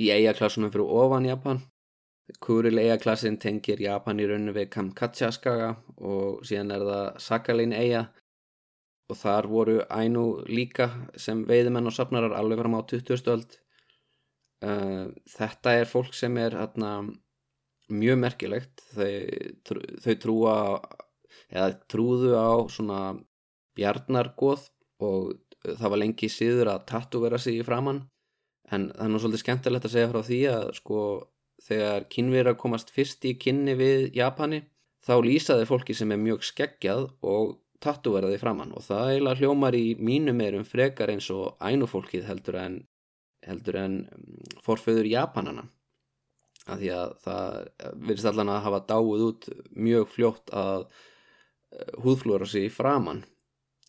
í 0.00 0.08
eigaklassunum 0.14 0.72
fyrir 0.74 0.94
ofan 1.02 1.28
Japan. 1.28 1.62
Kuril 2.42 2.78
eigaklassin 2.78 3.38
tengir 3.42 3.82
Japan 3.82 4.22
í 4.22 4.26
rauninu 4.26 4.54
við 4.54 4.70
Kamchatka-skaga 4.74 5.76
og 5.98 6.42
síðan 6.46 6.74
er 6.74 6.86
það 6.86 7.06
Sakhalin 7.22 7.74
eiga 7.74 8.04
og 9.10 9.18
þar 9.18 9.48
voru 9.50 9.80
ænu 9.90 10.24
líka 10.50 10.90
sem 11.18 11.42
veiðimenn 11.48 11.90
og 11.90 11.96
safnarar 11.96 12.36
alveg 12.38 12.62
fram 12.62 12.78
á 12.78 12.80
20. 12.92 13.26
öld. 13.34 13.58
Uh, 14.60 15.10
þetta 15.30 15.74
er 15.80 15.88
fólk 15.88 16.14
sem 16.14 16.36
er 16.38 16.56
atna, 16.60 17.00
mjög 17.90 18.20
merkilegt. 18.22 18.84
Þau, 18.94 19.74
þau 20.04 20.14
trúa 20.22 20.56
eða 21.50 21.70
trúðu 21.90 22.34
á 22.38 22.50
svona 22.70 23.00
bjarnargoð 23.78 24.68
og 25.02 25.32
það 25.64 25.92
var 25.92 26.02
lengi 26.02 26.30
síður 26.30 26.72
að 26.74 26.86
tattúvera 26.90 27.38
sig 27.40 27.60
í 27.60 27.66
framann 27.66 28.04
en 28.70 28.88
það 28.94 29.04
er 29.04 29.12
nú 29.12 29.20
svolítið 29.22 29.42
skemmtilegt 29.44 29.86
að 29.86 29.94
segja 29.94 30.10
frá 30.12 30.20
því 30.26 30.40
að 30.52 30.66
sko 30.78 31.00
þegar 31.66 32.06
kynverjar 32.12 32.58
komast 32.60 32.92
fyrst 32.94 33.26
í 33.28 33.34
kynni 33.40 33.74
við 33.78 34.06
Japani 34.16 34.62
þá 35.04 35.14
lýsaði 35.24 35.66
fólki 35.68 35.96
sem 35.96 36.12
er 36.14 36.22
mjög 36.22 36.44
skeggjað 36.46 37.08
og 37.26 37.58
tattúveraði 37.84 38.38
framann 38.40 38.72
og 38.76 38.84
það 38.86 39.12
eiginlega 39.14 39.40
hljómar 39.40 39.76
í 39.78 39.84
mínum 39.98 40.40
erum 40.44 40.64
frekar 40.68 41.12
eins 41.12 41.30
og 41.34 41.56
ænufólkið 41.64 42.26
heldur 42.28 42.60
en, 42.60 42.80
heldur 43.46 43.80
en 43.80 44.00
mm, 44.04 44.56
forföður 44.66 45.08
Japanana 45.10 45.66
af 46.70 46.78
því 46.80 46.90
að 46.94 47.14
það 47.24 47.94
virðist 48.04 48.30
allan 48.30 48.52
að 48.52 48.64
hafa 48.66 48.82
dáið 48.92 49.26
út 49.26 49.48
mjög 49.72 50.10
fljótt 50.12 50.52
að 50.54 50.86
húðflúra 52.04 52.48
sig 52.48 52.66
í 52.68 52.72
framann 52.72 53.22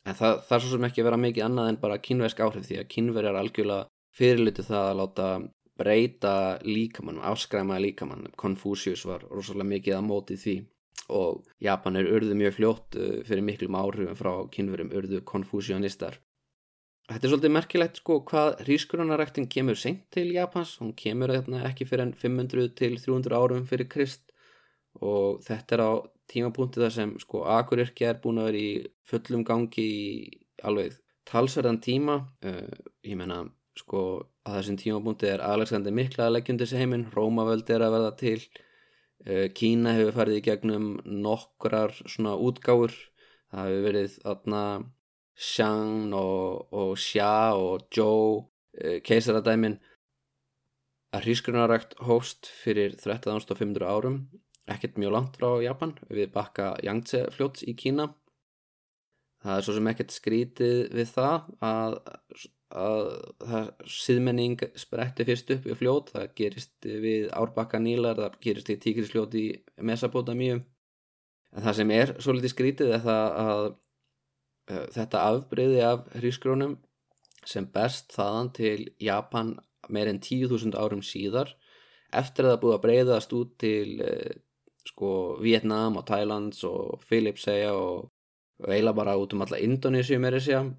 en 0.05 0.17
það, 0.17 0.41
það 0.47 0.55
er 0.55 0.63
svo 0.63 0.75
sem 0.75 0.85
ekki 0.87 1.01
að 1.03 1.09
vera 1.09 1.23
mikið 1.25 1.47
annað 1.47 1.71
en 1.71 1.81
bara 1.81 2.01
kynversk 2.05 2.43
áhrif 2.45 2.67
því 2.67 2.79
að 2.81 2.91
kynverjar 2.95 3.39
algjörlega 3.41 3.89
fyrirlutu 4.17 4.65
það 4.67 4.87
að 4.87 4.99
láta 5.01 5.27
breyta 5.81 6.33
líkamann, 6.67 7.21
afskræma 7.25 7.79
líkamann 7.81 8.29
Confucius 8.37 9.05
var 9.09 9.23
rosalega 9.29 9.69
mikið 9.71 9.97
að 9.97 10.07
móti 10.07 10.37
því 10.37 10.55
og 11.11 11.45
Japanir 11.59 12.07
urðu 12.07 12.35
mjög 12.39 12.57
fljótt 12.57 12.99
uh, 12.99 13.21
fyrir 13.27 13.45
miklum 13.45 13.77
áhrifum 13.79 14.17
frá 14.19 14.33
kynverum 14.53 14.93
urðu 14.95 15.23
konfúsjónistar 15.27 16.19
Þetta 17.11 17.27
er 17.27 17.31
svolítið 17.33 17.51
merkilegt 17.51 17.97
sko 17.99 18.15
hvað 18.23 18.61
rískurunaræktin 18.67 19.47
kemur 19.51 19.75
seint 19.79 20.05
til 20.15 20.29
Japans, 20.31 20.77
hún 20.79 20.93
kemur 20.95 21.33
þarna 21.33 21.65
ekki 21.67 21.87
fyrir 21.89 22.05
enn 22.05 22.13
500 22.15 22.69
til 22.79 22.95
300 23.01 23.35
árum 23.35 23.65
fyrir 23.67 23.89
Krist. 23.91 24.29
Og 25.03 25.41
þetta 25.43 25.75
er 25.75 25.83
á 25.83 25.91
tímapunkti 26.31 26.79
þar 26.79 26.93
sem 26.95 27.11
sko 27.19 27.43
akuryrkja 27.51 28.13
er 28.13 28.21
búin 28.23 28.39
að 28.39 28.47
vera 28.47 28.61
í 28.61 28.71
fullum 29.11 29.43
gangi 29.47 29.83
í 29.83 30.05
alveg 30.63 30.95
talsverðan 31.27 31.81
tíma. 31.83 32.17
Uh, 32.47 32.71
ég 33.03 33.19
menna 33.19 33.43
sko 33.75 34.05
að 34.47 34.61
þessum 34.61 34.79
tímapunkti 34.79 35.31
er 35.33 35.43
Alexander 35.43 35.95
mikla 35.95 36.29
að 36.29 36.37
leggjum 36.37 36.61
þessi 36.63 36.79
heiminn, 36.79 37.09
Rómavöld 37.11 37.75
er 37.75 37.83
að 37.83 37.97
verða 37.97 38.15
til 38.23 38.37
Kína 39.57 39.93
hefur 39.97 40.15
farið 40.15 40.39
í 40.39 40.43
gegnum 40.45 40.87
nokkrar 41.05 41.93
svona 42.05 42.33
útgáfur. 42.41 42.93
Það 43.51 43.67
hefur 43.67 43.85
verið 43.85 44.17
þarna 44.23 44.63
Shang 45.41 46.13
og, 46.13 46.67
og 46.73 46.93
Xia 46.99 47.53
og 47.57 47.87
Zhou 47.93 48.21
uh, 48.37 48.97
keisaradæmin. 49.05 49.79
Að 51.11 51.27
hrískunarækt 51.27 51.97
hóst 52.07 52.47
fyrir 52.61 52.95
13.500 52.95 53.83
árum 53.83 54.23
ekkert 54.71 54.99
mjög 55.01 55.15
langt 55.15 55.37
frá 55.39 55.49
Japan 55.63 55.95
við 56.07 56.31
bakka 56.31 56.73
Yangtze 56.85 57.25
fljóts 57.35 57.65
í 57.67 57.75
Kína. 57.77 58.11
Það 59.41 59.57
er 59.57 59.65
svo 59.65 59.75
sem 59.75 59.89
ekkert 59.91 60.13
skrítið 60.13 60.81
við 60.95 61.13
það 61.15 61.47
að, 61.65 61.97
að 62.77 63.07
það 63.41 63.69
síðmenning 63.95 64.61
spretti 64.79 65.25
fyrst 65.27 65.51
upp 65.55 65.65
við 65.67 65.79
fljót 65.79 66.11
það 66.15 66.27
gerist 66.37 66.87
við 67.05 67.29
árbakka 67.35 67.79
nýlar 67.81 68.19
það 68.19 68.37
gerist 68.45 68.71
í 68.71 68.77
tíkrisfljót 68.85 69.37
í 69.39 69.45
Mesopotamíu 69.81 70.59
en 70.59 71.65
það 71.65 71.77
sem 71.79 71.95
er 71.95 72.13
svo 72.19 72.35
litið 72.35 72.53
skrítið 72.53 72.93
er 72.97 73.03
það 73.05 73.39
að 73.43 73.63
uh, 73.71 74.85
þetta 74.97 75.25
afbreyði 75.31 75.81
af 75.87 76.05
hrískrónum 76.19 76.77
sem 77.47 77.67
best 77.73 78.13
þaðan 78.15 78.53
til 78.55 78.77
Japan 79.01 79.55
meir 79.89 80.11
en 80.11 80.21
10.000 80.21 80.77
árum 80.77 81.01
síðar 81.03 81.51
eftir 82.15 82.45
að 82.45 82.55
það 82.55 82.63
búið 82.63 82.77
að 82.77 82.85
breyðast 82.85 83.35
út 83.35 83.57
til 83.61 83.97
uh, 84.05 84.31
sko 84.87 85.11
Vietnam 85.41 85.99
og 85.99 86.07
Thailands 86.07 86.63
og 86.67 87.03
Philipseyja 87.07 87.73
og, 87.77 88.07
og 88.61 88.71
eiginlega 88.71 88.97
bara 88.97 89.17
út 89.19 89.35
um 89.35 89.43
alla 89.45 89.59
Indonésiu 89.61 90.19
meira 90.21 90.39
sér 90.41 90.71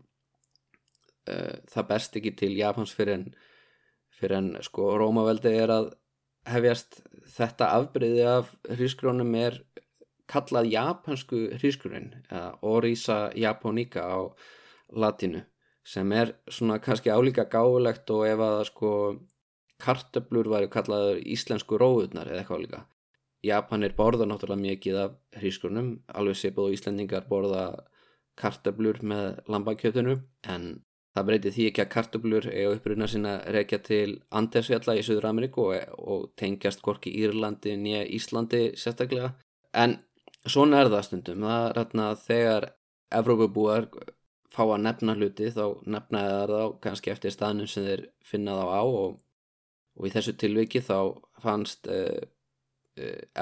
uh, 1.30 1.58
það 1.72 1.88
best 1.88 2.18
ekki 2.20 2.34
til 2.38 2.52
Japans 2.58 2.94
fyrir 2.96 3.18
en, 3.18 3.26
fyrir 4.18 4.38
en 4.38 4.50
sko 4.64 4.94
Rómaveldi 5.00 5.54
er 5.62 5.74
að 5.74 5.92
hefjast. 6.48 7.02
Þetta 7.32 7.70
afbreyði 7.78 8.24
af 8.28 8.50
hrísgrónum 8.68 9.34
er 9.38 9.60
kallað 10.32 10.70
japansku 10.72 11.42
hrísgrónin 11.58 12.12
eða 12.30 12.52
Orisa 12.66 13.18
Japonica 13.36 14.04
á 14.04 14.20
latinu 14.92 15.42
sem 15.84 16.12
er 16.14 16.34
svona 16.50 16.78
kannski 16.78 17.10
álíka 17.10 17.44
gáulegt 17.50 18.10
og 18.14 18.26
ef 18.28 18.42
að 18.42 18.58
sko 18.68 18.90
kartöblur 19.82 20.50
væri 20.52 20.70
kallaður 20.70 21.22
íslensku 21.34 21.78
róðurnar 21.80 22.30
eða 22.30 22.42
eitthvað 22.42 22.64
líka. 22.64 22.82
Japanir 23.42 23.96
borða 23.98 24.28
náttúrulega 24.30 24.62
mikið 24.62 24.98
af 25.02 25.14
hrísgrunum, 25.40 25.88
alveg 26.14 26.38
sipað 26.38 26.68
og 26.68 26.76
Íslendingar 26.76 27.26
borða 27.26 27.64
kartöblur 28.38 29.00
með 29.02 29.40
lambakjötunu 29.50 30.20
en 30.54 30.68
það 31.12 31.26
breytir 31.28 31.54
því 31.56 31.66
ekki 31.70 31.82
að 31.84 31.90
kartöblur 31.92 32.48
eiga 32.52 32.72
uppruna 32.76 33.08
sinna 33.10 33.34
rekja 33.56 33.78
til 33.84 34.06
Andersfjalla 34.38 34.96
í 34.96 35.04
Suður 35.06 35.28
Ameríku 35.28 35.66
og, 35.68 35.98
og 35.98 36.24
tengjast 36.40 36.82
hvorki 36.84 37.12
Írlandi 37.22 37.76
nýja 37.80 38.06
Íslandi 38.16 38.62
sérstaklega. 38.80 39.34
En 39.72 39.98
svona 40.48 40.82
er 40.82 40.92
það 40.92 41.06
stundum. 41.08 41.46
Það 41.46 41.66
er 41.68 41.80
hérna 41.80 42.08
þegar 42.26 42.68
Evrópubúar 43.12 43.88
fá 44.52 44.62
að 44.66 44.84
nefna 44.86 45.16
hluti 45.16 45.50
þá 45.52 45.64
nefnaði 45.88 46.32
það 46.36 46.52
þá 46.52 46.78
kannski 46.84 47.12
eftir 47.12 47.34
staðnum 47.34 47.68
sem 47.70 47.86
þeir 47.88 48.04
finna 48.24 48.56
þá 48.58 48.64
á 48.68 48.82
og, 48.84 49.18
og 49.96 50.08
í 50.08 50.12
þessu 50.12 50.36
tilviki 50.40 50.82
þá 50.84 50.96
fannst 51.42 51.88
uh, 51.92 52.20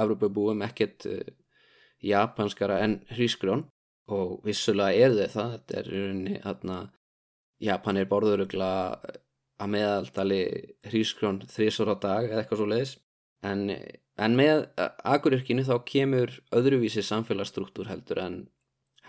Evropabúum 0.02 0.62
ekkert 0.66 1.06
uh, 1.10 1.22
japanskara 2.06 2.78
en 2.84 3.00
hrísgrón 3.10 3.66
og 4.10 4.38
vissulega 4.46 5.06
er 5.06 5.14
þau 5.14 5.34
það. 5.34 5.52
Þetta 5.56 5.78
er 5.80 5.90
í 5.90 6.02
rauninni 6.04 6.40
hérna 6.44 6.78
Japanir 7.60 8.08
borðurugla 8.08 8.70
að 9.60 9.72
meðaldali 9.74 10.42
hrísgrón 10.88 11.42
þrísor 11.50 11.92
á 11.92 11.96
dag 12.00 12.28
eða 12.30 12.42
eitthvað 12.42 12.62
svo 12.62 12.68
leiðis 12.70 12.94
en, 13.44 13.66
en 14.16 14.38
með 14.38 14.62
akuryrkinu 15.04 15.66
þá 15.68 15.74
kemur 15.88 16.32
öðruvísi 16.56 17.04
samfélagsstruktúr 17.04 17.90
heldur 17.92 18.22
en 18.24 18.38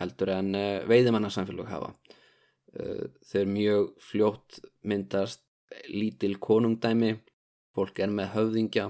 heldur 0.02 0.34
en 0.34 0.56
uh, 0.58 0.82
veiðimannasamfélag 0.90 1.70
hafa. 1.70 1.94
Þau 2.72 3.40
er 3.42 3.50
mjög 3.52 3.88
fljótt 4.00 4.62
myndast 4.88 5.42
lítil 5.92 6.38
konungdæmi 6.40 7.18
fólk 7.76 8.00
er 8.04 8.12
með 8.12 8.34
höfðingja 8.36 8.86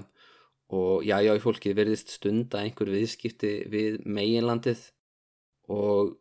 og 0.72 1.04
já, 1.06 1.18
já, 1.22 1.32
fólkið 1.42 1.76
verðist 1.78 2.14
stunda 2.16 2.62
einhver 2.62 2.90
viðskipti 2.92 3.52
við 3.70 4.00
meginlandið 4.06 4.86
og 5.70 6.16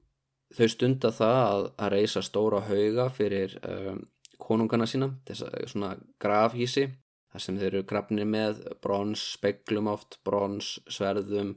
þau 0.58 0.68
stunda 0.72 1.12
það 1.16 1.38
að, 1.42 1.68
að 1.78 1.94
reysa 1.96 2.24
stóra 2.26 2.64
hauga 2.68 3.08
fyrir 3.14 3.56
um, 3.62 4.02
konungana 4.42 4.88
sína, 4.90 5.12
þess 5.28 5.46
að 5.48 5.70
svona 5.72 5.92
grafhísi, 6.22 6.88
þar 7.32 7.46
sem 7.46 7.60
þeir 7.60 7.70
eru 7.72 7.88
grafnir 7.88 8.28
með 8.28 8.64
brons, 8.84 9.24
speglum 9.38 9.90
oft, 9.92 10.20
brons, 10.28 10.74
sverðum, 10.92 11.56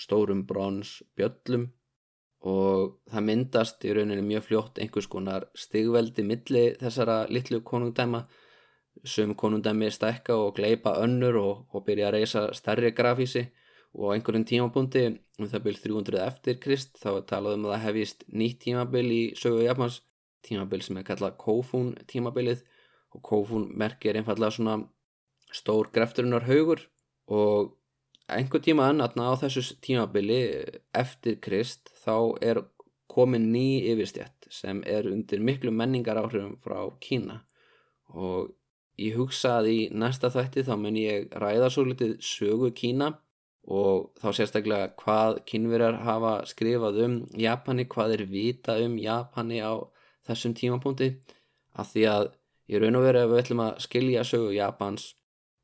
stórum 0.00 0.46
brons, 0.48 1.00
bjöllum. 1.18 1.68
Og 2.50 2.94
það 3.12 3.26
myndast 3.26 3.82
í 3.84 3.90
rauninni 3.92 4.22
mjög 4.24 4.46
fljótt 4.46 4.78
einhvers 4.80 5.10
konar 5.12 5.50
stigveldi 5.52 6.24
milli 6.24 6.62
þessara 6.80 7.26
litlu 7.28 7.60
konungdæma. 7.60 8.22
Sem 9.04 9.34
konungdæmi 9.38 9.90
stækka 9.92 10.38
og 10.40 10.54
gleipa 10.56 10.96
önnur 11.04 11.36
og, 11.40 11.58
og 11.76 11.84
byrja 11.84 12.08
að 12.08 12.16
reysa 12.16 12.46
stærri 12.56 12.94
grafísi 12.96 13.44
og 13.94 14.10
á 14.10 14.12
einhverjum 14.14 14.46
tímapunkti 14.48 15.04
um 15.40 15.50
það 15.50 15.64
byrj 15.66 15.82
300 15.86 16.22
eftir 16.26 16.60
Krist 16.62 17.00
þá 17.00 17.10
er 17.14 17.26
talað 17.32 17.58
um 17.58 17.66
að 17.68 17.74
það 17.74 17.84
hefist 17.86 18.24
nýtt 18.28 18.62
tímabil 18.66 19.06
í 19.10 19.22
sögu 19.38 19.64
Japans 19.64 20.00
tímabil 20.46 20.84
sem 20.84 21.00
er 21.00 21.06
kallað 21.08 21.36
Kofun 21.40 21.92
tímabilið. 22.10 22.62
Og 23.10 23.22
Kofun 23.26 23.68
merkir 23.74 24.16
einfallega 24.16 24.54
svona 24.54 24.76
stór 25.50 25.90
grefturinnar 25.94 26.46
haugur 26.46 26.84
og 27.30 27.72
einhver 28.30 28.62
tíma 28.62 28.86
annarna 28.90 29.32
á 29.34 29.40
þessu 29.40 29.74
tímabili 29.82 30.40
eftir 30.94 31.40
Krist 31.42 31.90
þá 32.04 32.14
er 32.42 32.62
komin 33.10 33.50
ný 33.50 33.82
yfirstjætt 33.90 34.46
sem 34.54 34.84
er 34.86 35.08
undir 35.10 35.42
miklu 35.42 35.72
menningar 35.74 36.20
áhrifum 36.20 36.54
frá 36.62 36.78
Kína. 37.02 37.40
Og 38.14 38.52
ég 39.00 39.18
hugsa 39.18 39.58
að 39.58 39.70
í 39.72 39.80
næsta 39.90 40.30
þætti 40.30 40.66
þá 40.68 40.74
mun 40.78 40.98
ég 41.00 41.34
ræða 41.42 41.70
svo 41.74 41.86
litið 41.88 42.16
sögu 42.22 42.70
Kína 42.76 43.16
og 43.70 44.10
þá 44.18 44.28
sérstaklega 44.34 44.90
hvað 44.98 45.40
kynverjar 45.46 46.00
hafa 46.02 46.32
skrifað 46.50 47.00
um 47.04 47.16
Japani, 47.38 47.86
hvað 47.86 48.16
er 48.16 48.24
vita 48.30 48.76
um 48.82 48.96
Japani 48.98 49.60
á 49.62 49.78
þessum 50.26 50.56
tímapunkti 50.58 51.12
af 51.78 51.92
því 51.92 52.06
að 52.10 52.30
ég 52.70 52.82
raun 52.82 52.98
og 52.98 53.06
verið 53.06 53.26
ef 53.26 53.30
við 53.30 53.42
ætlum 53.44 53.62
að 53.66 53.82
skilja 53.86 54.24
sögu 54.26 54.50
Japans 54.56 55.06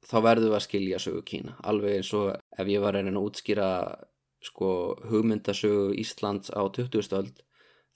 þá 0.06 0.16
verðum 0.28 0.52
við 0.52 0.58
að 0.58 0.66
skilja 0.68 1.02
sögu 1.02 1.24
Kína 1.26 1.56
alveg 1.66 1.98
eins 1.98 2.12
og 2.14 2.30
ef 2.36 2.70
ég 2.70 2.84
var 2.84 2.94
að 2.94 3.08
reyna 3.08 3.20
að 3.20 3.28
útskýra 3.30 3.68
sko 4.46 4.70
hugmyndasögu 5.10 5.90
Íslands 5.98 6.52
á 6.54 6.62
20. 6.62 7.02
öld 7.18 7.42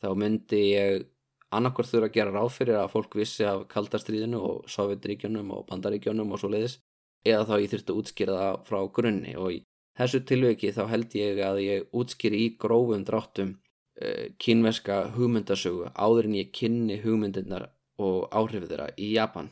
þá 0.02 0.10
myndi 0.18 0.62
ég 0.72 1.06
annarkvært 1.54 1.90
þurfa 1.90 2.10
að 2.10 2.16
gera 2.16 2.34
ráð 2.34 2.52
fyrir 2.56 2.78
að 2.80 2.92
fólk 2.94 3.16
vissi 3.18 3.46
af 3.46 3.66
kaldastriðinu 3.70 4.42
og 4.42 4.70
Sovjetríkjunum 4.70 5.50
og 5.54 5.66
Bandaríkjunum 5.70 6.30
og 6.34 6.42
svo 6.42 6.50
leiðis 6.52 6.78
eða 7.26 7.46
þá 7.48 7.54
ég 7.60 7.72
þurfti 7.72 7.92
að 7.92 8.00
útskýra 8.02 8.38
það 8.38 8.60
frá 8.68 8.80
grunni 8.98 9.34
og 9.38 9.56
í 9.56 9.58
þessu 10.00 10.22
tilveki 10.28 10.72
þá 10.76 10.82
held 10.90 11.16
ég 11.18 11.40
að 11.44 11.62
ég 11.64 11.96
útskýri 11.96 12.44
í 12.46 12.50
grófum 12.60 13.04
dráttum 13.06 13.54
uh, 13.54 14.26
kínverska 14.42 15.02
hugmyndasögu 15.16 15.92
áður 15.94 16.30
en 16.30 16.38
ég 16.40 16.52
kynni 16.56 17.00
hugmyndirnar 17.04 17.68
og 18.00 18.28
áhrifið 18.32 18.72
þeirra 18.72 18.92
í 18.96 19.10
Japan. 19.14 19.50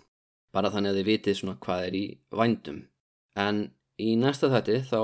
Bara 0.52 0.72
þannig 0.72 0.94
að 0.94 1.00
þið 1.00 1.10
vitið 1.12 1.38
svona 1.38 1.58
hvað 1.64 1.88
er 1.88 1.96
í 1.98 2.04
vændum. 2.32 2.78
En 3.36 3.66
í 4.00 4.14
næsta 4.16 4.48
þætti 4.52 4.78
þá 4.88 5.00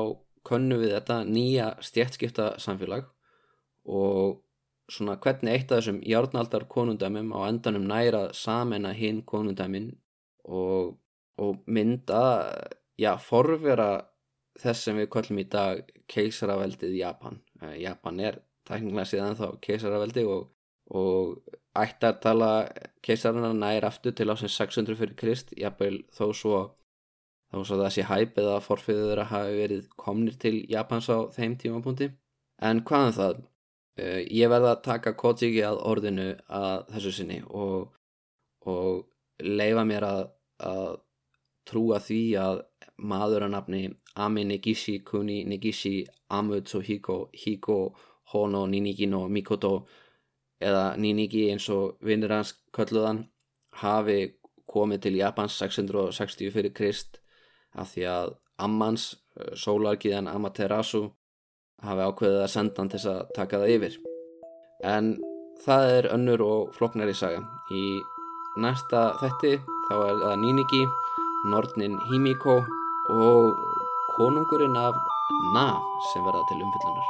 könnum 0.48 0.80
við 0.80 0.94
þetta 0.96 1.18
nýja 1.28 1.68
stjættskipta 1.84 2.54
samfélag 2.60 3.06
og 3.84 4.40
svona 4.92 5.16
hvernig 5.20 5.54
eitt 5.54 5.72
af 5.72 5.80
þessum 5.80 6.00
járnaldar 6.04 6.66
konundæmum 6.68 7.32
á 7.36 7.48
endanum 7.48 7.86
næra 7.88 8.26
samena 8.36 8.92
hinn 8.96 9.22
konundæmin 9.24 9.92
og, 10.44 10.96
og 11.40 11.62
mynda 11.66 12.24
já, 13.00 13.16
forvera 13.18 14.04
þess 14.60 14.86
sem 14.86 14.98
við 15.00 15.10
köllum 15.14 15.40
í 15.42 15.46
dag 15.50 15.82
keisaraveldið 16.10 16.96
Japan. 16.98 17.40
Japan 17.80 18.20
er 18.20 18.40
tæknilega 18.68 19.08
síðan 19.08 19.38
þá 19.38 19.46
keisaraveldi 19.64 20.24
og, 20.30 20.48
og 20.94 21.36
ætti 21.78 22.08
að 22.08 22.20
tala 22.22 22.50
keisarana 23.04 23.52
nær 23.56 23.86
aftur 23.88 24.14
til 24.16 24.30
ásins 24.32 24.56
600 24.60 24.98
fyrir 24.98 25.16
Krist 25.18 25.54
jafnveil 25.58 26.04
þó 26.14 26.26
svo 26.36 26.60
þá 27.54 27.58
svo 27.62 27.78
það 27.80 27.90
sé 27.94 28.04
hæp 28.08 28.38
eða 28.42 28.60
forfiður 28.64 29.10
þeirra 29.10 29.26
hafi 29.30 29.58
verið 29.60 29.88
komnir 30.00 30.38
til 30.42 30.54
Japans 30.70 31.10
á 31.10 31.18
þeim 31.34 31.58
tímapunkti. 31.60 32.10
En 32.62 32.82
hvaðan 32.86 33.18
það? 33.18 33.42
Uh, 33.94 34.20
ég 34.26 34.50
verða 34.50 34.72
að 34.74 34.84
taka 34.88 35.14
Kojiki 35.14 35.60
að 35.62 35.82
orðinu 35.86 36.30
að 36.50 36.88
þessu 36.96 37.12
sinni 37.14 37.36
og, 37.46 37.92
og 38.66 39.04
leifa 39.38 39.84
mér 39.86 40.06
að, 40.08 40.24
að 40.66 40.96
trúa 41.68 42.00
því 42.02 42.22
að 42.42 42.64
maður 42.98 43.46
að 43.46 43.54
nafni 43.54 43.82
Ami 44.16 44.44
Negishi 44.44 45.00
Kuni 45.04 45.44
Negishi 45.44 46.06
Amutsu 46.30 46.80
Hiko 46.82 47.28
Hiko 47.32 47.94
Hono 48.32 48.66
Ninigi 48.66 49.08
no 49.08 49.28
Mikoto 49.28 49.86
eða 50.60 50.96
Ninigi 50.96 51.48
eins 51.50 51.68
og 51.68 51.98
vinnir 52.00 52.32
hans 52.32 52.54
kölluðan 52.72 53.24
hafi 53.80 54.34
komið 54.70 55.02
til 55.06 55.18
Japans 55.18 55.58
660 55.60 56.54
fyrir 56.54 56.72
Krist 56.74 57.20
af 57.74 57.90
því 57.92 58.06
að 58.08 58.34
Ammans, 58.64 59.16
sólarkiðan 59.58 60.30
Amaterasu 60.30 61.08
hafi 61.82 62.06
ákveðið 62.06 62.42
að 62.44 62.52
senda 62.52 62.80
hann 62.80 62.90
til 62.92 63.00
að 63.10 63.22
taka 63.34 63.60
það 63.60 63.72
yfir. 63.74 63.96
En 64.86 65.10
það 65.64 65.90
er 65.96 66.10
önnur 66.14 66.44
og 66.46 66.74
floknari 66.76 67.14
saga. 67.18 67.42
Í 67.74 67.98
næsta 68.62 69.08
þetti 69.18 69.56
þá 69.88 69.94
er 69.96 70.22
það 70.22 70.36
Ninigi 70.44 70.82
Nortnin 71.50 71.98
Himiko 72.08 72.60
og 73.12 73.73
konungurinn 74.16 74.76
af 74.76 74.94
Na 75.54 75.68
sem 76.12 76.22
verða 76.26 76.42
til 76.48 76.62
umfyllunar 76.64 77.08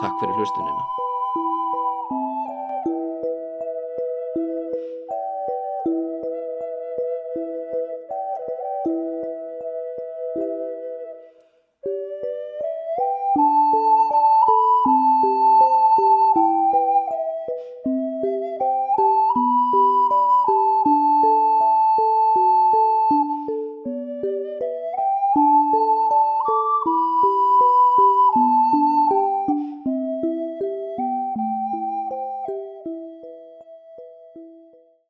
Takk 0.00 0.18
fyrir 0.20 0.36
hlustunina 0.36 1.01